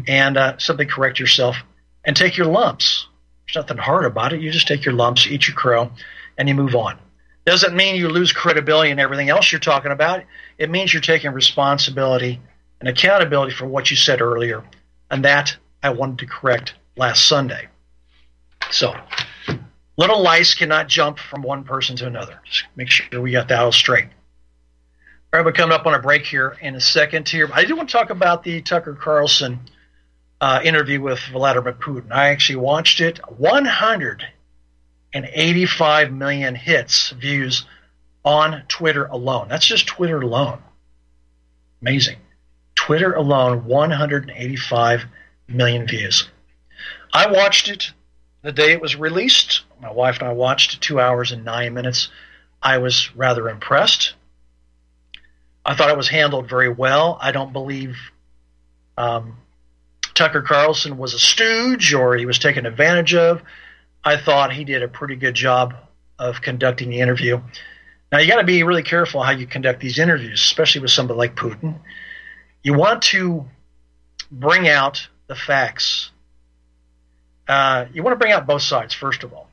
[0.06, 1.56] and uh, simply correct yourself
[2.04, 3.06] and take your lumps.
[3.46, 4.40] There's nothing hard about it.
[4.40, 5.90] You just take your lumps, eat your crow,
[6.38, 6.98] and you move on.
[7.44, 10.22] Doesn't mean you lose credibility and everything else you're talking about.
[10.58, 12.40] It means you're taking responsibility
[12.80, 14.62] and accountability for what you said earlier.
[15.10, 17.68] And that I wanted to correct last Sunday.
[18.70, 18.94] So,
[19.96, 22.40] little lice cannot jump from one person to another.
[22.44, 24.06] Just make sure we got that all straight.
[25.32, 27.48] All right, we're coming up on a break here in a second here.
[27.52, 29.60] I do want to talk about the Tucker Carlson
[30.40, 32.10] uh, interview with Vladimir Putin.
[32.10, 33.20] I actually watched it.
[33.38, 37.64] 185 million hits, views
[38.24, 39.46] on Twitter alone.
[39.48, 40.58] That's just Twitter alone.
[41.80, 42.16] Amazing.
[42.74, 45.04] Twitter alone, 185
[45.46, 46.28] million views.
[47.12, 47.92] I watched it
[48.42, 49.62] the day it was released.
[49.80, 52.08] My wife and I watched it two hours and nine minutes.
[52.60, 54.14] I was rather impressed.
[55.64, 57.18] I thought it was handled very well.
[57.20, 57.96] I don't believe
[58.96, 59.36] um,
[60.14, 63.42] Tucker Carlson was a stooge or he was taken advantage of.
[64.02, 65.74] I thought he did a pretty good job
[66.18, 67.40] of conducting the interview.
[68.10, 71.18] Now, you got to be really careful how you conduct these interviews, especially with somebody
[71.18, 71.78] like Putin.
[72.62, 73.46] You want to
[74.30, 76.10] bring out the facts
[77.50, 79.49] uh, you want to bring out both sides, first of all.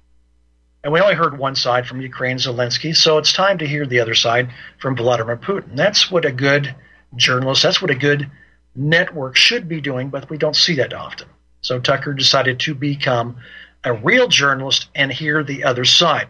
[0.88, 4.00] And we only heard one side from Ukraine Zelensky, so it's time to hear the
[4.00, 5.76] other side from Vladimir Putin.
[5.76, 6.74] That's what a good
[7.14, 8.32] journalist, that's what a good
[8.74, 11.28] network should be doing, but we don't see that often.
[11.60, 13.36] So Tucker decided to become
[13.84, 16.30] a real journalist and hear the other side,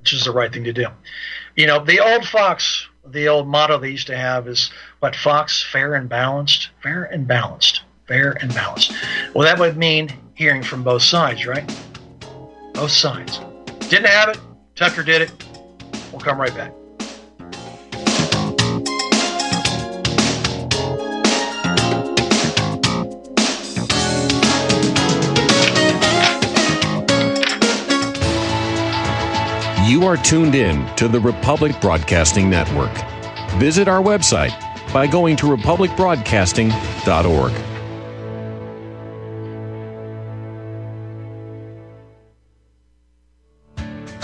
[0.00, 0.88] which is the right thing to do.
[1.54, 5.62] You know, the old Fox, the old motto they used to have is what Fox,
[5.62, 8.92] fair and balanced, fair and balanced, fair and balanced.
[9.32, 11.72] Well, that would mean hearing from both sides, right?
[12.74, 13.40] Both signs.
[13.88, 14.38] Didn't have it.
[14.74, 15.32] Tucker did it.
[16.12, 16.74] We'll come right back.
[29.88, 32.92] You are tuned in to the Republic Broadcasting Network.
[33.58, 34.52] Visit our website
[34.92, 37.73] by going to republicbroadcasting.org.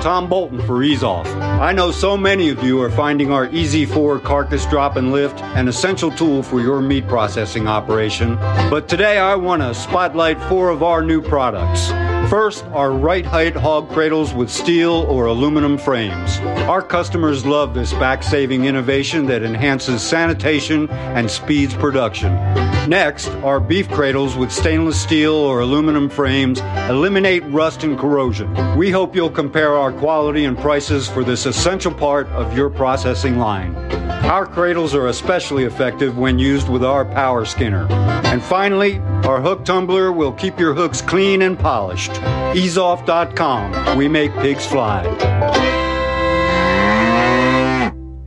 [0.00, 1.26] Tom Bolton for Ease Off.
[1.26, 5.42] I know so many of you are finding our Easy 4 carcass drop and lift
[5.42, 8.36] an essential tool for your meat processing operation.
[8.70, 11.88] But today I want to spotlight four of our new products.
[12.30, 16.38] First, our right height hog cradles with steel or aluminum frames.
[16.66, 22.38] Our customers love this back saving innovation that enhances sanitation and speeds production.
[22.88, 28.52] Next, our beef cradles with stainless steel or aluminum frames eliminate rust and corrosion.
[28.76, 33.38] We hope you'll compare our quality and prices for this essential part of your processing
[33.38, 33.76] line.
[34.24, 37.86] Our cradles are especially effective when used with our power skinner.
[38.24, 42.12] And finally, our hook tumbler will keep your hooks clean and polished.
[42.12, 43.96] EaseOff.com.
[43.96, 45.04] We make pigs fly.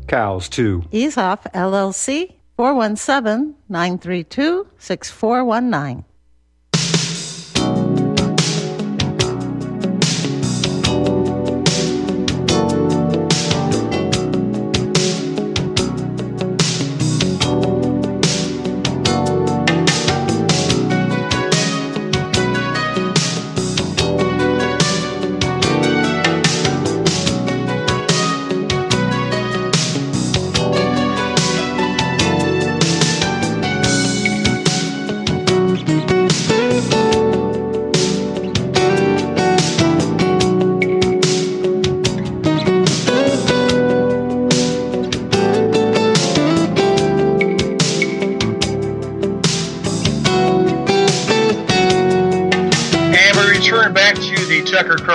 [0.08, 0.84] Cows, too.
[0.92, 6.06] Ease Off LLC 417 932 6419.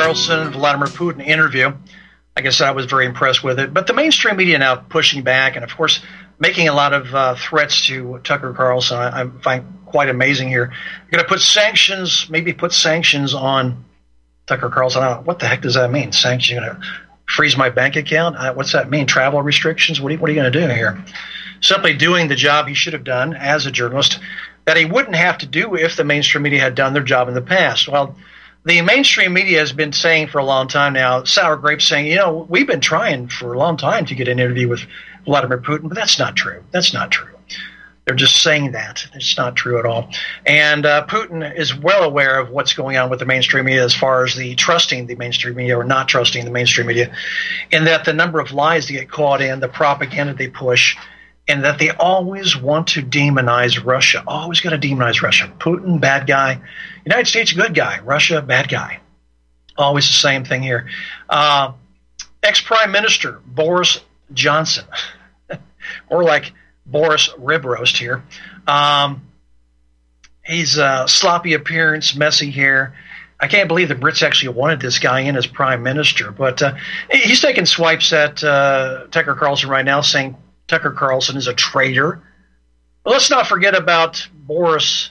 [0.08, 1.70] Carlson Vladimir Putin interview.
[2.34, 3.74] I guess I was very impressed with it.
[3.74, 6.00] But the mainstream media now pushing back and, of course,
[6.38, 8.96] making a lot of uh, threats to Tucker Carlson.
[8.96, 10.72] I, I find quite amazing here.
[11.02, 13.84] You're going to put sanctions, maybe put sanctions on
[14.46, 15.02] Tucker Carlson.
[15.02, 16.12] I don't know, what the heck does that mean?
[16.12, 16.52] Sanctions?
[16.52, 16.86] You're going to
[17.26, 18.36] freeze my bank account?
[18.36, 19.06] Uh, what's that mean?
[19.06, 20.00] Travel restrictions?
[20.00, 21.04] What are what are you going to do here?
[21.60, 24.20] Simply doing the job he should have done as a journalist
[24.64, 27.34] that he wouldn't have to do if the mainstream media had done their job in
[27.34, 27.88] the past.
[27.88, 28.16] Well,
[28.68, 32.16] the mainstream media has been saying for a long time now, sour grapes saying, you
[32.16, 34.82] know, we've been trying for a long time to get an interview with
[35.24, 36.62] Vladimir Putin, but that's not true.
[36.70, 37.32] That's not true.
[38.04, 39.06] They're just saying that.
[39.14, 40.10] It's not true at all.
[40.44, 43.94] And uh, Putin is well aware of what's going on with the mainstream media as
[43.94, 47.14] far as the trusting the mainstream media or not trusting the mainstream media,
[47.70, 50.94] in that the number of lies they get caught in, the propaganda they push,
[51.48, 54.22] and that they always want to demonize Russia.
[54.26, 55.50] Always got to demonize Russia.
[55.58, 56.60] Putin, bad guy.
[57.04, 58.00] United States, good guy.
[58.00, 59.00] Russia, bad guy.
[59.78, 60.88] Always the same thing here.
[61.28, 61.72] Uh,
[62.42, 64.00] Ex Prime Minister Boris
[64.32, 64.84] Johnson,
[66.10, 66.52] or like
[66.84, 68.22] Boris Rib Roast here.
[68.66, 69.22] Um,
[70.44, 72.94] he's a sloppy appearance, messy hair.
[73.40, 76.74] I can't believe the Brits actually wanted this guy in as prime minister, but uh,
[77.10, 80.36] he's taking swipes at uh, Tucker Carlson right now, saying
[80.68, 82.22] Tucker Carlson is a traitor.
[83.02, 85.10] But let's not forget about Boris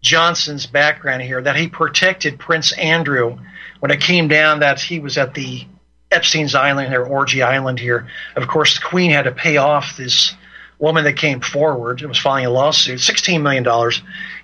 [0.00, 3.38] Johnson's background here, that he protected Prince Andrew
[3.80, 5.66] when it came down that he was at the
[6.10, 8.08] Epstein's Island or Orgy Island here.
[8.36, 10.34] Of course, the Queen had to pay off this
[10.78, 13.64] woman that came forward and was filing a lawsuit, $16 million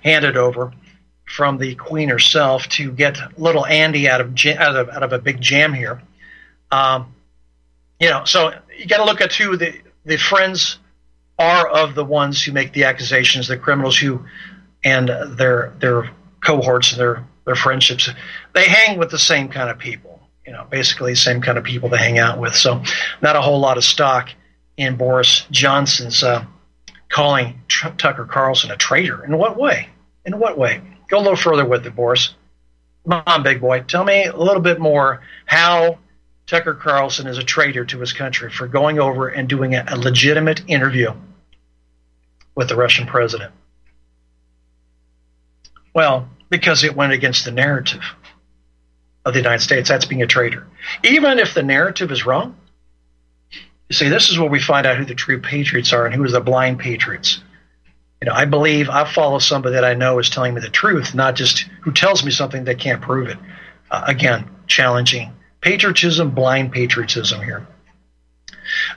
[0.03, 0.73] handed over
[1.25, 5.19] from the Queen herself to get little Andy out of out of, out of a
[5.19, 6.01] big jam here.
[6.71, 7.13] Um,
[7.99, 9.79] you know, so you got to look at who the
[10.09, 10.79] the friends
[11.37, 14.25] are of the ones who make the accusations, the criminals who
[14.83, 16.11] and their their
[16.43, 18.09] cohorts and their their friendships.
[18.53, 20.19] They hang with the same kind of people.
[20.45, 22.55] You know, basically the same kind of people they hang out with.
[22.55, 22.81] So,
[23.21, 24.29] not a whole lot of stock
[24.77, 26.43] in Boris Johnson's uh,
[27.09, 29.23] calling Tucker Carlson a traitor.
[29.23, 29.89] In what way?
[30.25, 30.81] In what way?
[31.07, 32.33] Go a little further with it, Boris.
[33.07, 33.81] Come on, big boy.
[33.81, 35.99] Tell me a little bit more how
[36.49, 40.63] Tucker Carlson is a traitor to his country for going over and doing a, legitimate
[40.67, 41.13] interview
[42.55, 43.53] with the Russian president.
[45.93, 48.01] Well, because it went against the narrative
[49.23, 49.89] of the United States.
[49.89, 50.65] That's being a traitor.
[51.03, 52.57] Even if the narrative is wrong,
[53.51, 56.23] you see, this is where we find out who the true patriots are and who
[56.23, 57.43] is the blind patriots.
[58.23, 61.13] You know, I believe I follow somebody that I know is telling me the truth,
[61.13, 63.37] not just who tells me something that can't prove it.
[63.91, 67.67] Uh, again, challenging patriotism, blind patriotism here.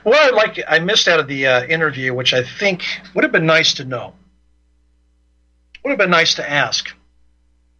[0.03, 2.83] What I like, I missed out of the uh, interview, which I think
[3.13, 4.13] would have been nice to know.
[5.83, 6.89] Would have been nice to ask.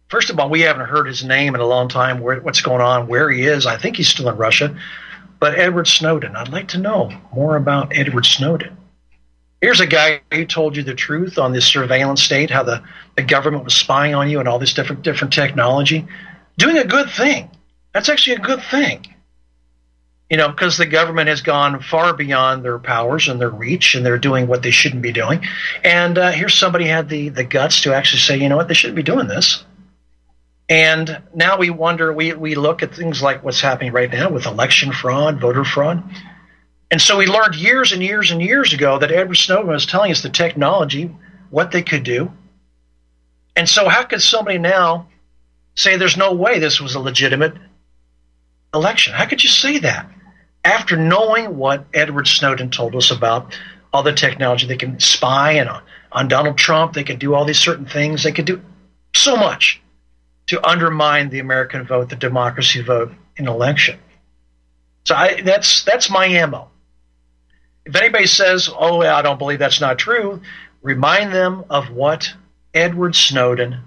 [0.08, 2.20] First of all, we haven't heard his name in a long time.
[2.20, 3.06] Where, what's going on?
[3.06, 3.66] Where he is?
[3.66, 4.76] I think he's still in Russia.
[5.40, 8.76] But Edward Snowden, I'd like to know more about Edward Snowden.
[9.60, 12.82] Here's a guy who told you the truth on this surveillance state, how the,
[13.16, 16.06] the government was spying on you and all this different different technology,
[16.58, 17.50] doing a good thing.
[17.94, 19.06] That's actually a good thing.
[20.28, 24.04] You know, because the government has gone far beyond their powers and their reach, and
[24.04, 25.44] they're doing what they shouldn't be doing.
[25.84, 28.74] And uh, here's somebody had the the guts to actually say, you know what, they
[28.74, 29.64] shouldn't be doing this.
[30.68, 34.46] And now we wonder, we, we look at things like what's happening right now with
[34.46, 36.02] election fraud, voter fraud.
[36.90, 40.10] And so we learned years and years and years ago that Edward Snowden was telling
[40.10, 41.14] us the technology,
[41.50, 42.32] what they could do.
[43.56, 45.08] And so, how could somebody now
[45.74, 47.54] say there's no way this was a legitimate
[48.74, 49.14] election?
[49.14, 50.10] How could you say that
[50.64, 53.58] after knowing what Edward Snowden told us about
[53.92, 54.66] all the technology?
[54.66, 58.22] They can spy and on, on Donald Trump, they could do all these certain things,
[58.22, 58.60] they could do
[59.14, 59.80] so much
[60.46, 63.98] to undermine the American vote, the democracy vote in election.
[65.04, 66.70] So I, that's that's my ammo.
[67.84, 70.40] If anybody says, "Oh, I don't believe that's not true,"
[70.82, 72.32] remind them of what
[72.72, 73.80] Edward Snowden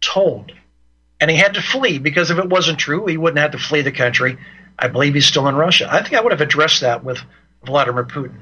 [0.00, 0.52] told,
[1.20, 3.82] and he had to flee because if it wasn't true, he wouldn't have to flee
[3.82, 4.38] the country.
[4.78, 5.88] I believe he's still in Russia.
[5.90, 7.18] I think I would have addressed that with
[7.64, 8.40] Vladimir Putin,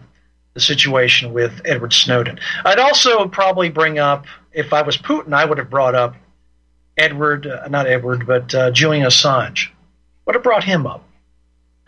[0.54, 2.38] the situation with Edward Snowden.
[2.64, 6.14] I'd also probably bring up, if I was Putin, I would have brought up
[6.96, 9.68] Edward, uh, not Edward, but uh, Julian Assange.
[10.24, 11.04] What have brought him up?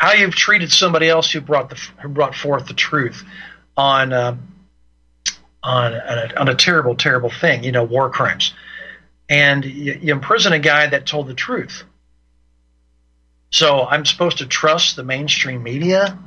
[0.00, 3.22] how you've treated somebody else who brought the who brought forth the truth
[3.76, 4.34] on uh,
[5.62, 8.54] on a, on a terrible, terrible thing, you know, war crimes,
[9.30, 11.84] and you, you imprison a guy that told the truth.
[13.50, 16.18] So I'm supposed to trust the mainstream media?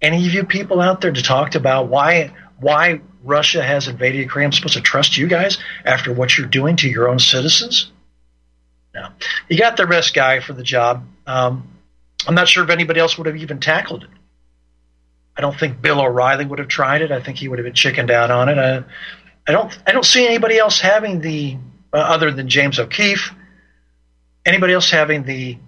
[0.00, 4.46] Any of you people out there to talk about why why Russia has invaded Ukraine?
[4.46, 7.90] I'm supposed to trust you guys after what you're doing to your own citizens?
[8.94, 9.08] No,
[9.48, 11.04] you got the best guy for the job.
[11.26, 11.68] Um,
[12.26, 14.10] I'm not sure if anybody else would have even tackled it.
[15.36, 17.12] I don't think Bill O'Reilly would have tried it.
[17.12, 18.58] I think he would have been chickened out on it.
[18.58, 18.84] I,
[19.46, 19.78] I don't.
[19.86, 21.56] I don't see anybody else having the
[21.92, 23.32] uh, other than James O'Keefe.
[24.44, 25.58] Anybody else having the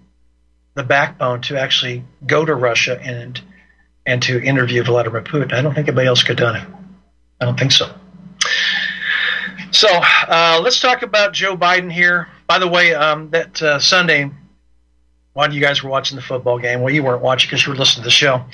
[0.75, 3.41] the backbone to actually go to Russia and
[4.07, 5.53] and to interview Vladimir Putin?
[5.53, 6.69] I don't think anybody else could have done it.
[7.41, 7.93] I don't think so.
[9.73, 12.29] So uh, let's talk about Joe Biden here.
[12.47, 14.31] By the way, um, that uh, Sunday
[15.35, 16.83] of you guys were watching the football game.
[16.83, 18.45] Well, you weren't watching because you were listening to the show.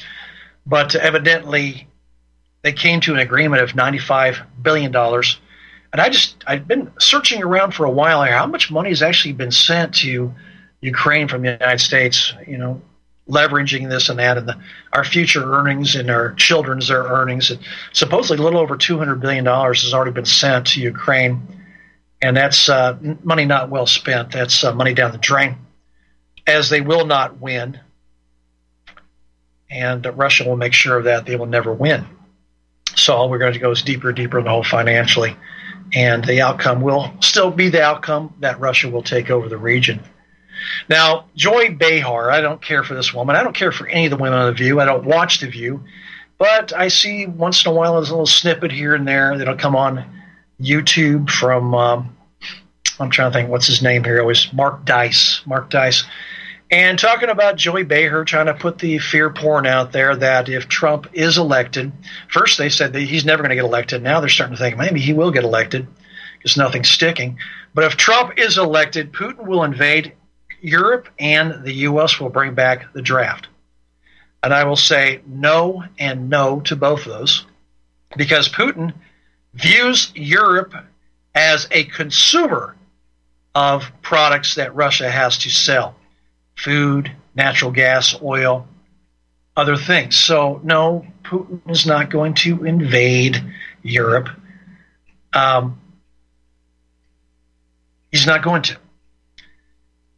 [0.65, 1.89] But evidently,
[2.63, 4.93] they came to an agreement of $95 billion.
[5.93, 8.37] And I just, I've been searching around for a while here.
[8.37, 10.35] How much money has actually been sent to
[10.81, 12.83] Ukraine from the United States, you know,
[13.29, 14.59] leveraging this and that, and the,
[14.93, 17.51] our future earnings and our children's their earnings.
[17.51, 17.61] And
[17.93, 21.43] supposedly, a little over $200 billion has already been sent to Ukraine.
[22.21, 24.33] And that's uh, money not well spent.
[24.33, 25.57] That's uh, money down the drain
[26.49, 27.79] as they will not win.
[29.71, 32.07] And Russia will make sure of that they will never win.
[32.97, 35.37] So all we're going to go is deeper, deeper in the hole financially.
[35.95, 40.01] And the outcome will still be the outcome that Russia will take over the region.
[40.89, 43.37] Now, Joy Behar, I don't care for this woman.
[43.37, 44.81] I don't care for any of the women on The View.
[44.81, 45.83] I don't watch The View.
[46.39, 49.57] But I see once in a while there's a little snippet here and there that'll
[49.57, 50.05] come on
[50.61, 52.17] YouTube from, um,
[53.01, 54.21] I'm trying to think, what's his name here?
[54.21, 55.43] Always Mark Dice.
[55.47, 56.05] Mark Dice
[56.71, 60.69] and talking about Joy Behar trying to put the fear porn out there that if
[60.69, 61.93] Trump is elected,
[62.31, 64.03] first they said that he's never going to get elected.
[64.03, 65.87] Now they're starting to think maybe he will get elected
[66.37, 67.39] because nothing's sticking.
[67.75, 70.15] But if Trump is elected, Putin will invade
[70.61, 72.21] Europe and the U.S.
[72.21, 73.49] will bring back the draft.
[74.43, 77.47] And I will say no and no to both of those
[78.17, 78.93] because Putin
[79.55, 80.75] views Europe
[81.35, 82.77] as a consumer
[83.55, 85.97] of products that Russia has to sell
[86.59, 88.67] food, natural gas, oil,
[89.57, 90.17] other things.
[90.17, 93.43] So, no, Putin is not going to invade
[93.83, 94.29] Europe.
[95.33, 95.81] Um,
[98.11, 98.77] he's not going to.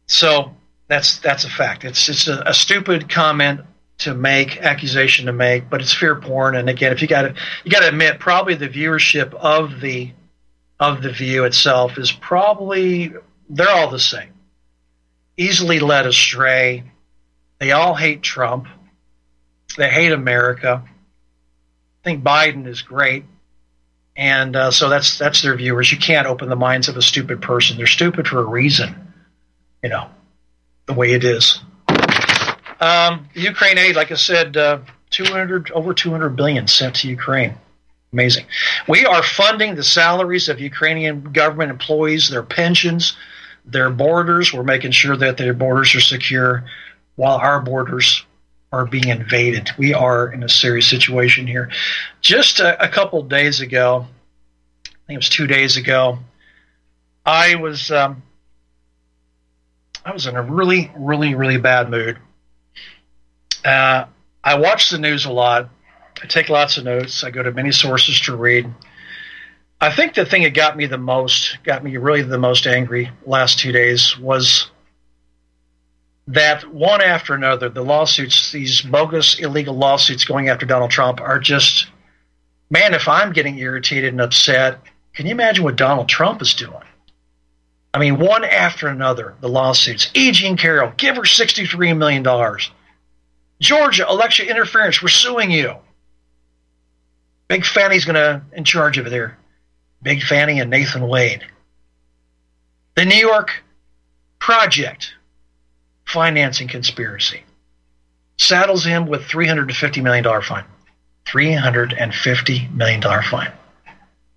[0.07, 0.55] So
[0.87, 1.85] that's that's a fact.
[1.85, 3.61] It's it's a, a stupid comment
[3.99, 6.55] to make, accusation to make, but it's fear porn.
[6.55, 10.11] And again, if you got to you got to admit, probably the viewership of the
[10.79, 13.13] of the view itself is probably
[13.49, 14.33] they're all the same,
[15.37, 16.83] easily led astray.
[17.59, 18.67] They all hate Trump.
[19.77, 20.83] They hate America.
[20.83, 23.25] I think Biden is great,
[24.15, 25.91] and uh, so that's that's their viewers.
[25.91, 27.77] You can't open the minds of a stupid person.
[27.77, 29.13] They're stupid for a reason,
[29.83, 30.09] you know,
[30.87, 31.61] the way it is.
[32.79, 34.79] Um, Ukraine aid, like I said, uh,
[35.11, 37.53] 200 over 200 billion sent to Ukraine.
[38.11, 38.45] Amazing.
[38.87, 43.15] We are funding the salaries of Ukrainian government employees, their pensions,
[43.65, 44.53] their borders.
[44.53, 46.65] We're making sure that their borders are secure
[47.15, 48.25] while our borders
[48.71, 49.69] are being invaded.
[49.77, 51.71] We are in a serious situation here.
[52.21, 54.07] Just a, a couple days ago,
[54.85, 56.19] I think it was two days ago,
[57.25, 58.23] I was um,
[60.03, 62.17] I was in a really, really, really bad mood.
[63.63, 64.05] Uh,
[64.43, 65.69] I watch the news a lot.
[66.23, 67.23] I take lots of notes.
[67.23, 68.73] I go to many sources to read.
[69.83, 73.09] I think the thing that got me the most, got me really the most angry
[73.25, 74.69] last two days was
[76.27, 81.39] that one after another, the lawsuits, these bogus illegal lawsuits going after Donald Trump are
[81.39, 81.87] just,
[82.69, 84.79] man, if I'm getting irritated and upset,
[85.15, 86.83] can you imagine what Donald Trump is doing?
[87.91, 90.11] I mean, one after another, the lawsuits.
[90.13, 90.31] E.
[90.31, 92.23] Jean Carroll, give her $63 million.
[93.59, 95.73] Georgia, election interference, we're suing you.
[97.47, 99.39] Big Fani's going to in charge of it there.
[100.01, 101.45] Big Fani and Nathan Wade.
[102.95, 103.63] The New York
[104.39, 105.13] Project
[106.05, 107.43] financing conspiracy
[108.37, 110.65] saddles him with $350 million fine.
[111.25, 113.51] $350 million fine.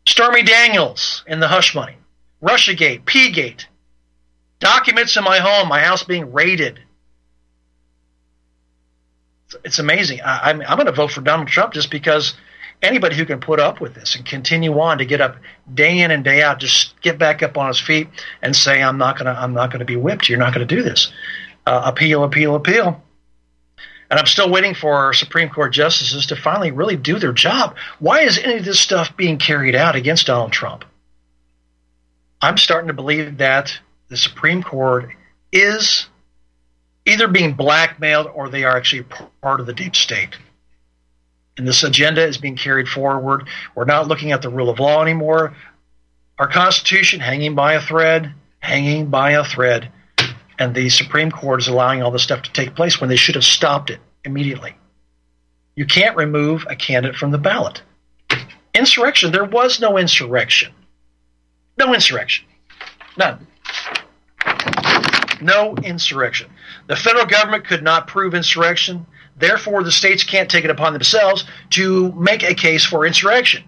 [0.06, 1.96] Stormy Daniels in the hush money.
[2.42, 3.66] Russiagate, P-Gate.
[4.60, 6.78] Documents in my home, my house being raided.
[9.64, 10.20] It's amazing.
[10.20, 12.34] I, I'm, I'm going to vote for Donald Trump just because
[12.83, 15.37] anybody who can put up with this and continue on to get up
[15.72, 18.09] day in and day out, just get back up on his feet
[18.43, 20.29] and say, "I'm not to, I'm not to be whipped.
[20.29, 21.12] You're not to do this."
[21.66, 23.03] Uh, appeal, appeal, appeal.
[24.11, 27.77] And I'm still waiting for Supreme Court justices to finally really do their job.
[27.99, 30.85] Why is any of this stuff being carried out against Donald Trump?
[32.41, 35.09] I'm starting to believe that the Supreme Court
[35.51, 36.07] is
[37.07, 39.05] either being blackmailed or they are actually
[39.43, 40.37] part of the deep state.
[41.57, 43.48] And this agenda is being carried forward.
[43.74, 45.55] We're not looking at the rule of law anymore.
[46.38, 49.90] Our Constitution hanging by a thread, hanging by a thread.
[50.59, 53.34] And the Supreme Court is allowing all this stuff to take place when they should
[53.34, 54.74] have stopped it immediately.
[55.76, 57.82] You can't remove a candidate from the ballot.
[58.74, 60.72] Insurrection, there was no insurrection.
[61.78, 62.46] No insurrection.
[63.16, 63.46] None.
[65.40, 66.50] No insurrection.
[66.86, 69.07] The federal government could not prove insurrection.
[69.37, 73.64] Therefore, the states can't take it upon themselves to make a case for insurrection.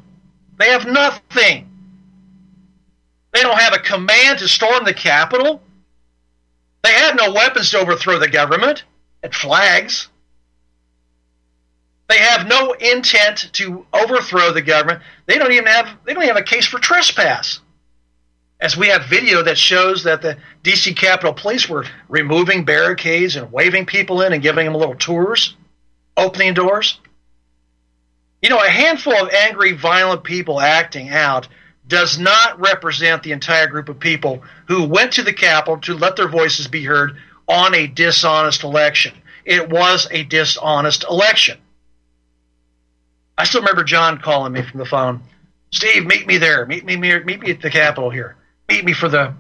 [0.59, 1.69] They have nothing.
[3.33, 5.61] They don't have a command to storm the Capitol.
[6.83, 8.85] They have no weapons to overthrow the government
[9.23, 10.09] at flags.
[12.09, 15.03] They have no intent to overthrow the government.
[15.27, 17.61] They don't even have they don't even have a case for trespass.
[18.59, 23.53] As we have video that shows that the DC Capitol Police were removing barricades and
[23.53, 25.55] waving people in and giving them little tours,
[26.17, 26.99] opening doors.
[28.41, 31.49] You know, a handful of angry, violent people acting out
[31.87, 36.17] does not represent the entire group of people who went to the Capitol to let
[36.17, 37.17] their voices be heard
[37.49, 39.15] on a dishonest election.
[39.45, 41.59] It was a dishonest election.
[43.39, 45.21] I still remember John calling me from the phone.
[45.71, 46.65] Steve, meet me there.
[46.65, 48.37] Meet me, meet me at the Capitol here.
[48.69, 49.35] Meet me for the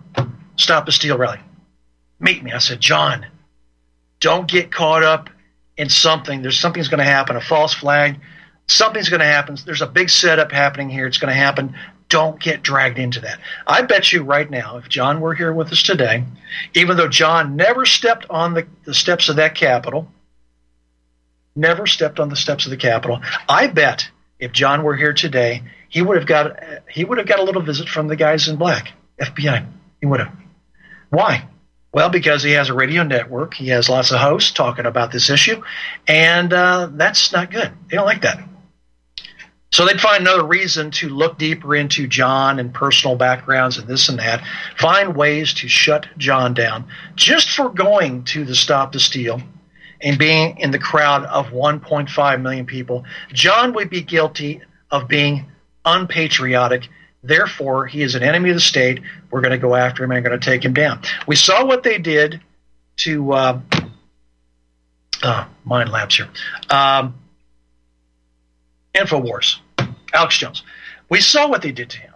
[0.56, 1.40] Stop the Steal rally.
[2.18, 2.52] Meet me.
[2.52, 3.26] I said, John,
[4.20, 5.28] don't get caught up
[5.76, 6.42] in something.
[6.42, 8.18] There's something's going to happen, a false flag.
[8.66, 9.56] Something's going to happen.
[9.64, 11.06] There's a big setup happening here.
[11.06, 11.76] It's going to happen.
[12.08, 13.40] Don't get dragged into that.
[13.66, 16.24] I bet you right now, if John were here with us today,
[16.74, 20.08] even though John never stepped on the, the steps of that Capitol,
[21.54, 24.08] never stepped on the steps of the Capitol, I bet
[24.38, 26.58] if John were here today, he would have got
[26.90, 29.66] he would have got a little visit from the guys in black, FBI.
[30.00, 30.32] He would have.
[31.10, 31.48] Why?
[31.92, 35.30] Well, because he has a radio network, he has lots of hosts talking about this
[35.30, 35.62] issue,
[36.06, 37.72] and uh, that's not good.
[37.88, 38.38] They don't like that.
[39.72, 44.08] So they'd find another reason to look deeper into John and personal backgrounds and this
[44.08, 44.42] and that,
[44.78, 49.40] find ways to shut John down just for going to the Stop the Steal
[50.00, 53.04] and being in the crowd of 1.5 million people.
[53.32, 55.46] John would be guilty of being
[55.84, 56.88] unpatriotic.
[57.26, 59.02] Therefore, he is an enemy of the state.
[59.30, 61.00] We're going to go after him and going to take him down.
[61.26, 62.40] We saw what they did
[62.98, 63.60] to uh,
[65.22, 66.28] uh, Mind Labs here.
[66.70, 67.14] Um,
[68.94, 69.58] Infowars,
[70.12, 70.62] Alex Jones.
[71.08, 72.12] We saw what they did to him.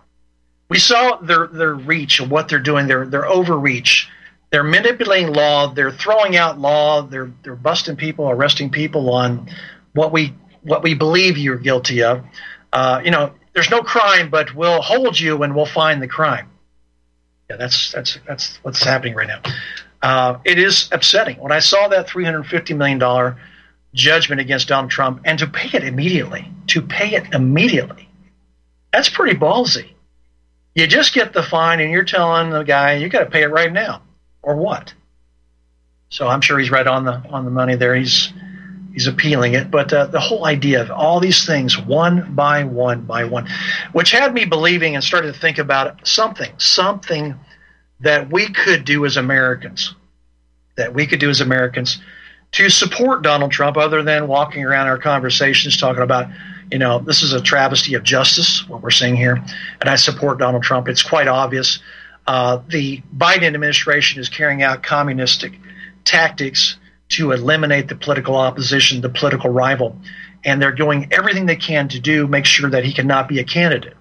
[0.69, 2.87] We saw their their reach and what they're doing.
[2.87, 4.09] Their their overreach.
[4.51, 5.73] They're manipulating law.
[5.73, 7.03] They're throwing out law.
[7.03, 9.51] They're they're busting people, arresting people on
[9.93, 12.25] what we what we believe you're guilty of.
[12.73, 16.49] Uh, you know, there's no crime, but we'll hold you and we'll find the crime.
[17.49, 19.43] Yeah, that's that's that's what's happening right now.
[20.03, 23.37] Uh, it is upsetting when I saw that 350 million dollar
[23.93, 26.47] judgment against Donald Trump and to pay it immediately.
[26.69, 28.09] To pay it immediately,
[28.93, 29.91] that's pretty ballsy.
[30.75, 33.51] You just get the fine and you're telling the guy you got to pay it
[33.51, 34.03] right now,
[34.43, 34.95] or what?
[36.09, 37.95] So I'm sure he's right on the on the money there.
[37.97, 38.33] He's
[38.93, 43.03] he's appealing it, but uh, the whole idea of all these things one by one
[43.03, 43.49] by one,
[43.93, 47.35] which had me believing and started to think about something, something
[48.01, 49.95] that we could do as Americans,
[50.77, 52.01] that we could do as Americans
[52.53, 56.27] to support Donald Trump, other than walking around our conversations talking about,
[56.73, 59.43] you know, this is a travesty of justice, what we're seeing here,
[59.81, 60.89] and I support Donald Trump.
[60.89, 61.79] It's quite obvious.
[62.27, 65.53] Uh, the Biden administration is carrying out communistic
[66.05, 66.77] tactics
[67.11, 69.97] to eliminate the political opposition, the political rival,
[70.45, 73.45] and they're doing everything they can to do make sure that he cannot be a
[73.45, 73.95] candidate.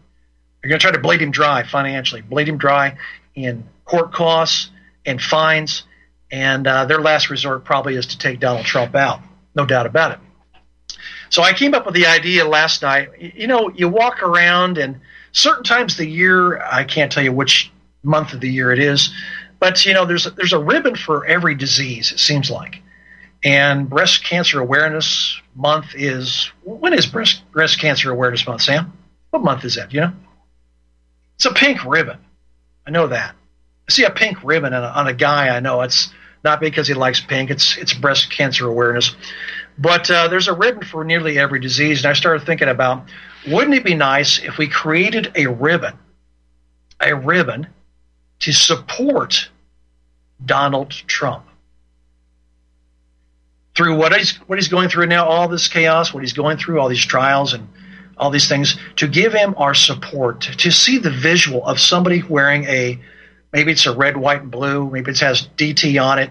[0.62, 2.98] They're going to try to bleed him dry financially, bleed him dry
[3.36, 4.70] in court costs
[5.06, 5.84] and fines,
[6.32, 9.22] and uh, their last resort probably is to take Donald Trump out,
[9.56, 10.20] no doubt about it.
[11.30, 13.10] So I came up with the idea last night.
[13.20, 15.00] You know, you walk around, and
[15.32, 17.72] certain times of the year, I can't tell you which
[18.04, 19.14] month of the year it is,
[19.60, 22.12] but you know, there's there's a ribbon for every disease.
[22.12, 22.82] It seems like.
[23.44, 28.94] And Breast Cancer Awareness Month is when is Breast Breast Cancer Awareness Month, Sam?
[29.30, 29.94] What month is that?
[29.94, 30.14] You know,
[31.36, 32.18] it's a pink ribbon.
[32.86, 33.36] I know that.
[33.88, 35.50] I see a pink ribbon on a, on a guy.
[35.56, 36.12] I know it's
[36.44, 37.50] not because he likes pink.
[37.50, 39.16] It's it's breast cancer awareness.
[39.78, 43.06] But uh, there's a ribbon for nearly every disease, and I started thinking about
[43.48, 45.98] wouldn't it be nice if we created a ribbon,
[47.00, 47.68] a ribbon
[48.40, 49.50] to support
[50.46, 51.46] Donald Trump
[53.80, 56.82] through what he's what he's going through now, all this chaos, what he's going through,
[56.82, 57.66] all these trials and
[58.18, 62.66] all these things, to give him our support, to see the visual of somebody wearing
[62.66, 63.00] a
[63.54, 66.30] maybe it's a red, white, and blue, maybe it has DT on it,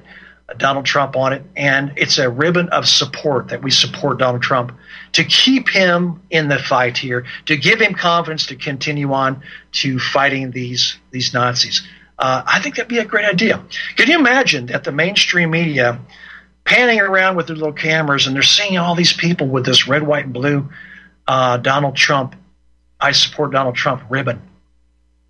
[0.58, 4.72] Donald Trump on it, and it's a ribbon of support that we support Donald Trump
[5.12, 9.42] to keep him in the fight here, to give him confidence to continue on
[9.72, 11.80] to fighting these these Nazis.
[12.18, 13.64] Uh, I think that'd be a great idea.
[13.96, 15.98] Can you imagine that the mainstream media
[16.68, 20.02] panning around with their little cameras and they're seeing all these people with this red,
[20.02, 20.68] white, and blue
[21.26, 22.36] uh, Donald Trump,
[23.00, 24.42] I support Donald Trump ribbon.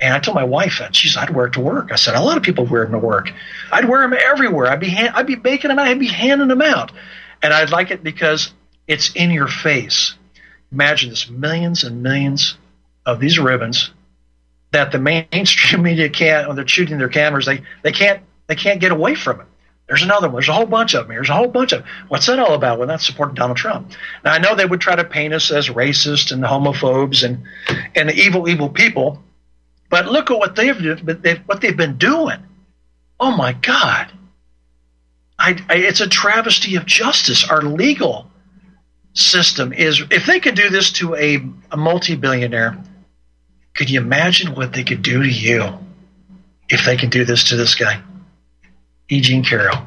[0.01, 1.91] And I told my wife, and she's, I'd wear it to work.
[1.93, 3.33] I said, a lot of people wear them to work.
[3.71, 4.67] I'd wear them everywhere.
[4.67, 5.89] I'd be, I'd be baking them out.
[5.89, 6.93] I'd be handing them out.
[7.41, 8.53] And I'd like it because
[8.87, 10.15] it's in your face.
[10.73, 12.57] Imagine this millions and millions
[13.07, 13.91] of these ribbons
[14.73, 18.81] that the mainstream media can't, when they're shooting their cameras, they, they can't, they can't
[18.81, 19.47] get away from it.
[19.89, 20.35] There's another one.
[20.35, 21.17] There's a whole bunch of them.
[21.17, 21.89] There's a whole bunch of them.
[22.09, 22.79] What's that all about?
[22.79, 23.93] Well, that's supporting Donald Trump.
[24.23, 27.45] Now, I know they would try to paint us as racist and homophobes and,
[27.95, 29.23] and evil, evil people,
[29.89, 30.79] but look at what they've,
[31.23, 32.39] they've what they've been doing.
[33.19, 34.13] Oh my God!
[35.39, 37.49] I, I, it's a travesty of justice.
[37.49, 38.31] Our legal
[39.15, 40.03] system is.
[40.11, 42.77] If they could do this to a, a multi-billionaire,
[43.75, 45.79] could you imagine what they could do to you
[46.69, 48.03] if they can do this to this guy?
[49.09, 49.21] E.
[49.21, 49.83] Jean Carroll,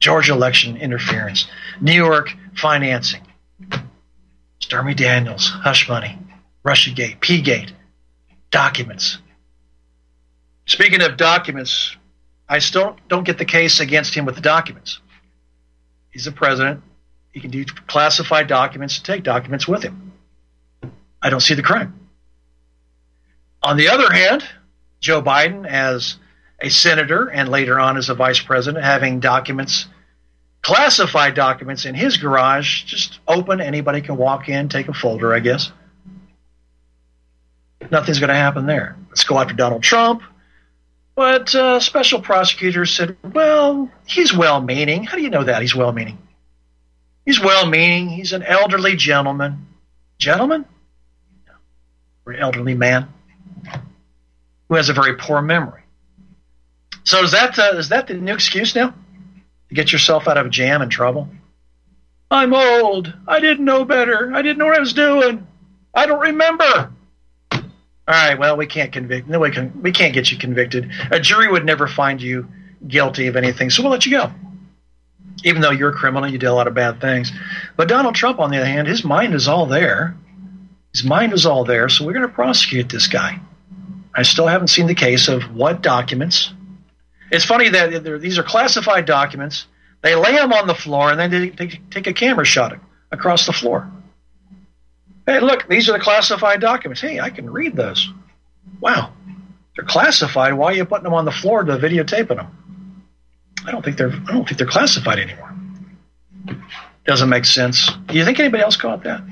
[0.00, 1.46] Georgia election interference,
[1.80, 3.22] New York financing,
[4.60, 6.18] Stormy Daniels, hush money,
[6.64, 7.72] Russiagate, P-gate,
[8.50, 9.18] documents.
[10.66, 11.96] Speaking of documents,
[12.48, 15.00] I still don't get the case against him with the documents.
[16.10, 16.82] He's the president.
[17.32, 20.12] He can do classified documents take documents with him.
[21.22, 22.08] I don't see the crime.
[23.62, 24.44] On the other hand,
[25.00, 26.16] Joe Biden, as
[26.60, 29.86] a senator and later on as a vice president, having documents,
[30.62, 33.60] classified documents in his garage, just open.
[33.60, 35.70] Anybody can walk in, take a folder, I guess.
[37.90, 38.96] Nothing's going to happen there.
[39.08, 40.22] Let's go after Donald Trump.
[41.14, 45.04] But uh, special prosecutors said, well, he's well meaning.
[45.04, 46.18] How do you know that he's well meaning?
[47.24, 48.08] He's well meaning.
[48.08, 49.66] He's an elderly gentleman.
[50.18, 50.66] Gentleman?
[52.24, 53.08] Or an elderly man
[54.68, 55.82] who has a very poor memory.
[57.06, 58.92] So is that uh, is that the new excuse now
[59.68, 61.28] to get yourself out of a jam and trouble?
[62.30, 63.14] I'm old.
[63.28, 64.32] I didn't know better.
[64.34, 65.46] I didn't know what I was doing.
[65.94, 66.92] I don't remember.
[67.52, 67.62] All
[68.08, 68.36] right.
[68.36, 69.28] Well, we can't convict.
[69.28, 69.82] No, we can.
[69.82, 70.90] We can't get you convicted.
[71.12, 72.48] A jury would never find you
[72.86, 74.32] guilty of anything, so we'll let you go.
[75.44, 77.30] Even though you're a criminal, you did a lot of bad things.
[77.76, 80.16] But Donald Trump, on the other hand, his mind is all there.
[80.92, 83.38] His mind is all there, so we're going to prosecute this guy.
[84.14, 86.52] I still haven't seen the case of what documents.
[87.30, 89.66] It's funny that these are classified documents.
[90.02, 91.50] They lay them on the floor and then they
[91.90, 92.78] take a camera shot
[93.10, 93.90] across the floor.
[95.26, 97.00] Hey, look, these are the classified documents.
[97.00, 98.12] Hey, I can read those.
[98.80, 99.12] Wow,
[99.74, 100.54] they're classified.
[100.54, 102.94] Why are you putting them on the floor to videotaping them?
[103.66, 104.12] I don't think they're.
[104.12, 105.52] I don't think they're classified anymore.
[107.04, 107.90] Doesn't make sense.
[108.06, 109.22] Do you think anybody else caught that?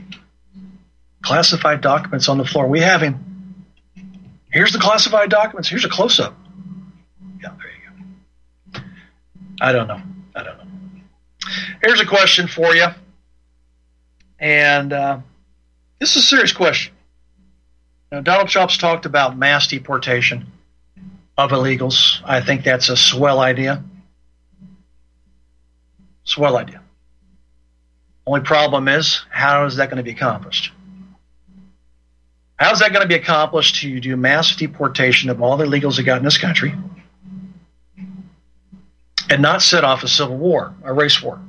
[1.22, 2.66] Classified documents on the floor.
[2.66, 3.64] We have him.
[4.51, 5.68] Here's the classified documents.
[5.68, 6.36] Here's a close up.
[7.42, 7.74] Yeah, there.
[9.61, 10.00] I don't know.
[10.34, 10.64] I don't know.
[11.82, 12.86] Here's a question for you.
[14.38, 15.20] And uh,
[16.00, 16.94] this is a serious question.
[18.11, 20.46] Now, Donald Trump's talked about mass deportation
[21.36, 22.20] of illegals.
[22.24, 23.82] I think that's a swell idea.
[26.24, 26.80] Swell idea.
[28.26, 30.72] Only problem is, how is that going to be accomplished?
[32.57, 35.96] How is that going to be accomplished to do mass deportation of all the illegals
[35.96, 36.74] that got in this country
[39.31, 41.41] and not set off a civil war, a race war?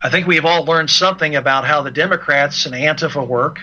[0.00, 3.58] I think we've all learned something about how the Democrats and Antifa work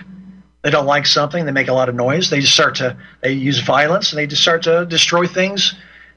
[0.66, 2.28] they don't like something, they make a lot of noise.
[2.28, 5.76] They just start to they use violence and they just start to destroy things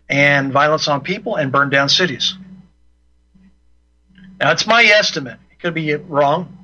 [0.09, 2.33] and violence on people and burn down cities.
[4.39, 5.37] Now it's my estimate.
[5.51, 6.57] It could be wrong.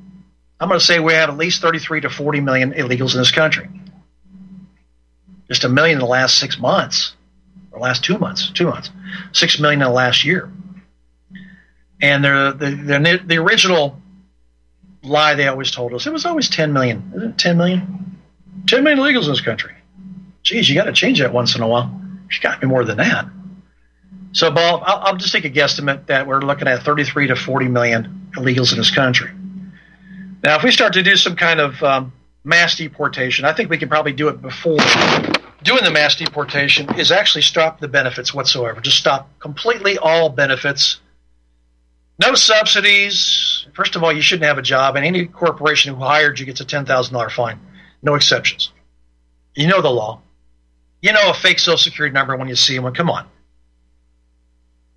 [0.60, 3.30] I'm going to say we have at least 33 to 40 million illegals in this
[3.30, 3.70] country.
[5.47, 7.16] Just a million in the last six months,
[7.72, 8.89] or last two months, two months,
[9.32, 10.51] six million in the last year.
[12.01, 14.01] And the the, the original
[15.05, 16.05] lie they always told us.
[16.05, 17.11] It was always 10 million.
[17.16, 18.20] Isn't it 10 million?
[18.68, 19.74] 10 million illegals in this country.
[20.43, 22.01] Geez, you got to change that once in a while.
[22.28, 23.26] There's got to be more than that.
[24.32, 27.68] So, Bob, I'll, I'll, just take a guesstimate that we're looking at 33 to 40
[27.68, 29.32] million illegals in this country.
[30.43, 32.13] Now, if we start to do some kind of um,
[32.43, 34.78] mass deportation, I think we can probably do it before
[35.64, 38.82] doing the mass deportation is actually stop the benefits whatsoever.
[38.82, 40.99] Just stop completely all benefits
[42.20, 43.68] no subsidies.
[43.74, 46.62] First of all, you shouldn't have a job, and any corporation who hired you gets
[46.62, 47.60] a $10,000 fine.
[48.01, 48.72] No exceptions.
[49.53, 50.22] You know the law.
[51.01, 52.93] You know a fake Social Security number when you see one.
[52.93, 53.28] Come on.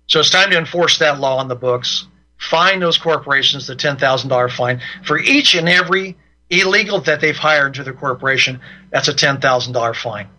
[0.07, 2.07] So it's time to enforce that law on the books.
[2.37, 6.17] Fine those corporations the $10,000 fine for each and every
[6.49, 8.61] illegal that they've hired into their corporation.
[8.91, 10.29] That's a $10,000 fine.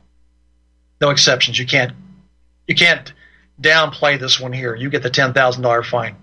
[1.01, 1.59] No exceptions.
[1.59, 1.93] You can't
[2.67, 3.13] you can't
[3.61, 4.75] downplay this one here.
[4.75, 6.17] You get the $10,000 fine.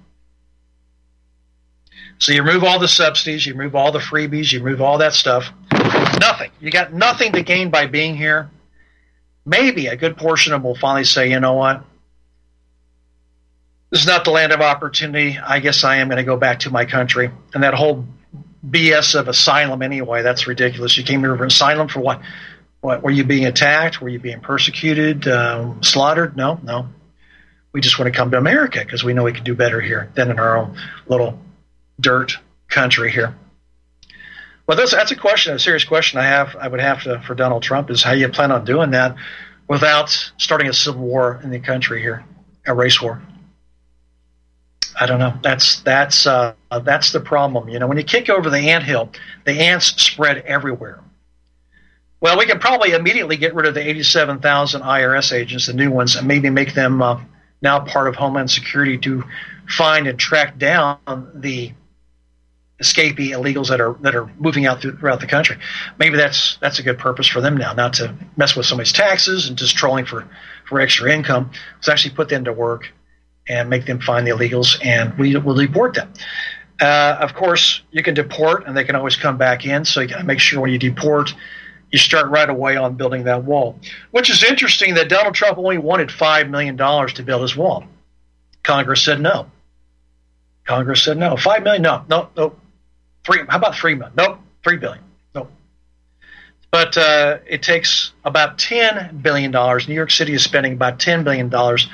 [2.20, 5.14] So you remove all the subsidies, you remove all the freebies, you remove all that
[5.14, 5.52] stuff.
[6.20, 6.52] Nothing.
[6.60, 8.50] You got nothing to gain by being here.
[9.46, 11.84] Maybe a good portion of them will finally say, you know what?
[13.92, 15.38] This is not the land of opportunity.
[15.38, 17.30] I guess I am going to go back to my country.
[17.54, 18.06] And that whole
[18.68, 20.98] BS of asylum, anyway, that's ridiculous.
[20.98, 22.22] You came here for asylum for what?
[22.88, 24.00] What were you being attacked?
[24.00, 26.38] Were you being persecuted, um, slaughtered?
[26.38, 26.88] No, no.
[27.74, 30.10] We just want to come to America because we know we can do better here
[30.16, 31.38] than in our own little
[32.00, 32.38] dirt
[32.70, 33.36] country here.
[34.66, 36.56] Well, that's that's a question, a serious question I have.
[36.56, 39.18] I would have to for Donald Trump is how you plan on doing that
[39.68, 42.24] without starting a civil war in the country here,
[42.66, 43.22] a race war.
[44.98, 45.34] I don't know.
[45.44, 46.54] That's that's uh,
[46.86, 47.68] that's the problem.
[47.68, 49.12] You know, when you kick over the ant hill,
[49.44, 51.02] the ants spread everywhere.
[52.20, 56.16] Well, we could probably immediately get rid of the 87,000 IRS agents, the new ones,
[56.16, 57.22] and maybe make them uh,
[57.62, 59.24] now part of Homeland Security to
[59.70, 60.98] find and track down
[61.36, 61.74] the
[62.82, 65.58] escapee illegals that are that are moving out throughout the country.
[65.98, 69.50] Maybe that's that's a good purpose for them now, not to mess with somebody's taxes
[69.50, 70.28] and just trolling for
[70.68, 71.52] for extra income.
[71.78, 72.92] Let's actually put them to work
[73.48, 76.12] and make them find the illegals, and we will deport them.
[76.80, 79.86] Uh, of course, you can deport, and they can always come back in.
[79.86, 81.34] So you got to make sure when you deport,
[81.92, 83.80] you start right away on building that wall.
[84.12, 87.86] Which is interesting that Donald Trump only wanted five million dollars to build his wall.
[88.64, 89.50] Congress said no.
[90.66, 91.38] Congress said no.
[91.38, 91.82] 5 million?
[91.82, 92.56] No, no, no.
[93.26, 93.40] Three.
[93.48, 94.14] How about three million?
[94.16, 94.40] Nope.
[94.64, 95.04] Three billion.
[95.34, 95.50] Nope.
[96.72, 99.88] But uh, it takes about ten billion dollars.
[99.88, 101.88] New York City is spending about ten billion dollars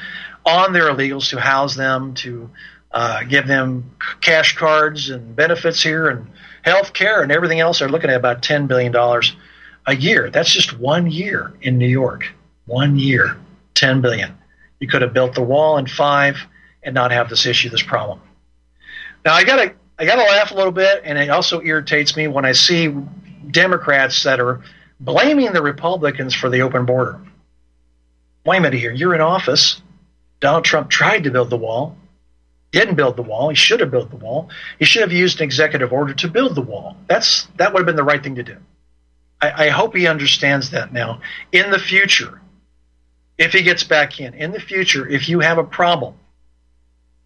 [0.46, 2.50] on their illegals to house them, to
[2.92, 6.28] uh, give them cash cards and benefits here, and
[6.64, 7.80] health care and everything else.
[7.80, 9.36] They're looking at about ten billion dollars
[9.86, 10.30] a year.
[10.30, 12.26] That's just one year in New York.
[12.66, 13.38] One year,
[13.74, 14.38] ten billion.
[14.80, 16.38] You could have built the wall in five
[16.82, 18.20] and not have this issue, this problem.
[19.26, 22.46] Now I gotta I gotta laugh a little bit, and it also irritates me when
[22.46, 22.94] I see
[23.50, 24.62] Democrats that are
[25.00, 27.20] blaming the Republicans for the open border.
[28.46, 29.82] Wait a minute here, you're in office.
[30.40, 31.96] Donald Trump tried to build the wall.
[32.72, 33.50] didn't build the wall.
[33.50, 34.50] He should have built the wall.
[34.80, 36.98] He should have used an executive order to build the wall.
[37.08, 38.58] That's that would have been the right thing to do.
[39.44, 41.22] I, I hope he understands that now.
[41.52, 42.42] In the future,
[43.38, 46.16] if he gets back in, in the future, if you have a problem,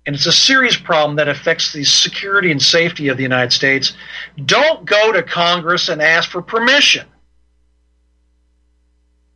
[0.06, 3.94] and it's a serious problem that affects the security and safety of the United States,
[4.44, 7.08] don't go to Congress and ask for permission.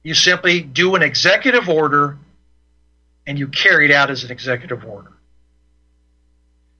[0.03, 2.17] You simply do an executive order
[3.27, 5.11] and you carry it out as an executive order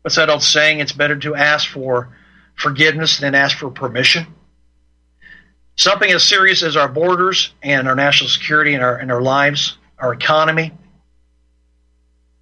[0.02, 0.80] what's that old saying?
[0.80, 2.10] It's better to ask for
[2.56, 4.28] forgiveness than ask for permission.
[5.76, 9.78] Something as serious as our borders and our national security and our, and our lives,
[9.98, 10.72] our economy,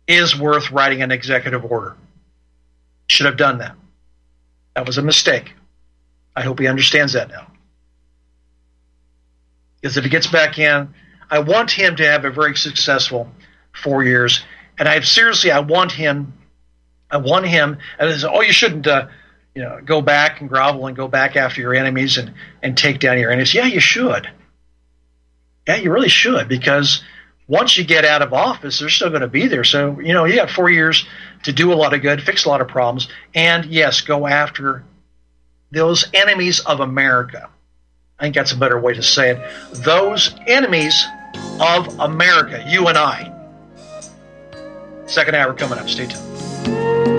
[0.07, 1.95] is worth writing an executive order.
[3.07, 3.75] Should have done that.
[4.75, 5.53] That was a mistake.
[6.35, 7.47] I hope he understands that now.
[9.81, 10.93] Because if he gets back in,
[11.29, 13.29] I want him to have a very successful
[13.71, 14.43] four years.
[14.77, 16.33] And I seriously, I want him
[17.11, 19.07] I want him, and says, oh, you shouldn't, uh,
[19.59, 22.33] you know, go back and grovel and go back after your enemies and
[22.63, 23.53] and take down your enemies.
[23.53, 24.29] Yeah, you should.
[25.67, 27.03] Yeah, you really should because
[27.45, 29.65] once you get out of office, they're still going to be there.
[29.65, 31.05] So you know, you got four years
[31.43, 34.85] to do a lot of good, fix a lot of problems, and yes, go after
[35.71, 37.49] those enemies of America.
[38.17, 39.73] I think that's a better way to say it.
[39.83, 41.05] Those enemies
[41.59, 43.35] of America, you and I.
[45.05, 45.89] Second hour coming up.
[45.89, 47.18] Stay tuned.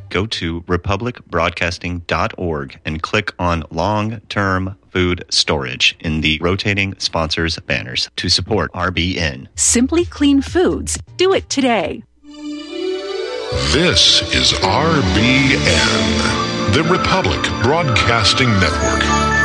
[0.11, 8.09] go to republicbroadcasting.org and click on long term food storage in the rotating sponsors banners
[8.17, 9.47] to support RBN.
[9.55, 10.99] Simply Clean Foods.
[11.17, 12.03] Do it today.
[13.73, 15.53] This is RBN,
[16.73, 19.40] the Republic Broadcasting Network.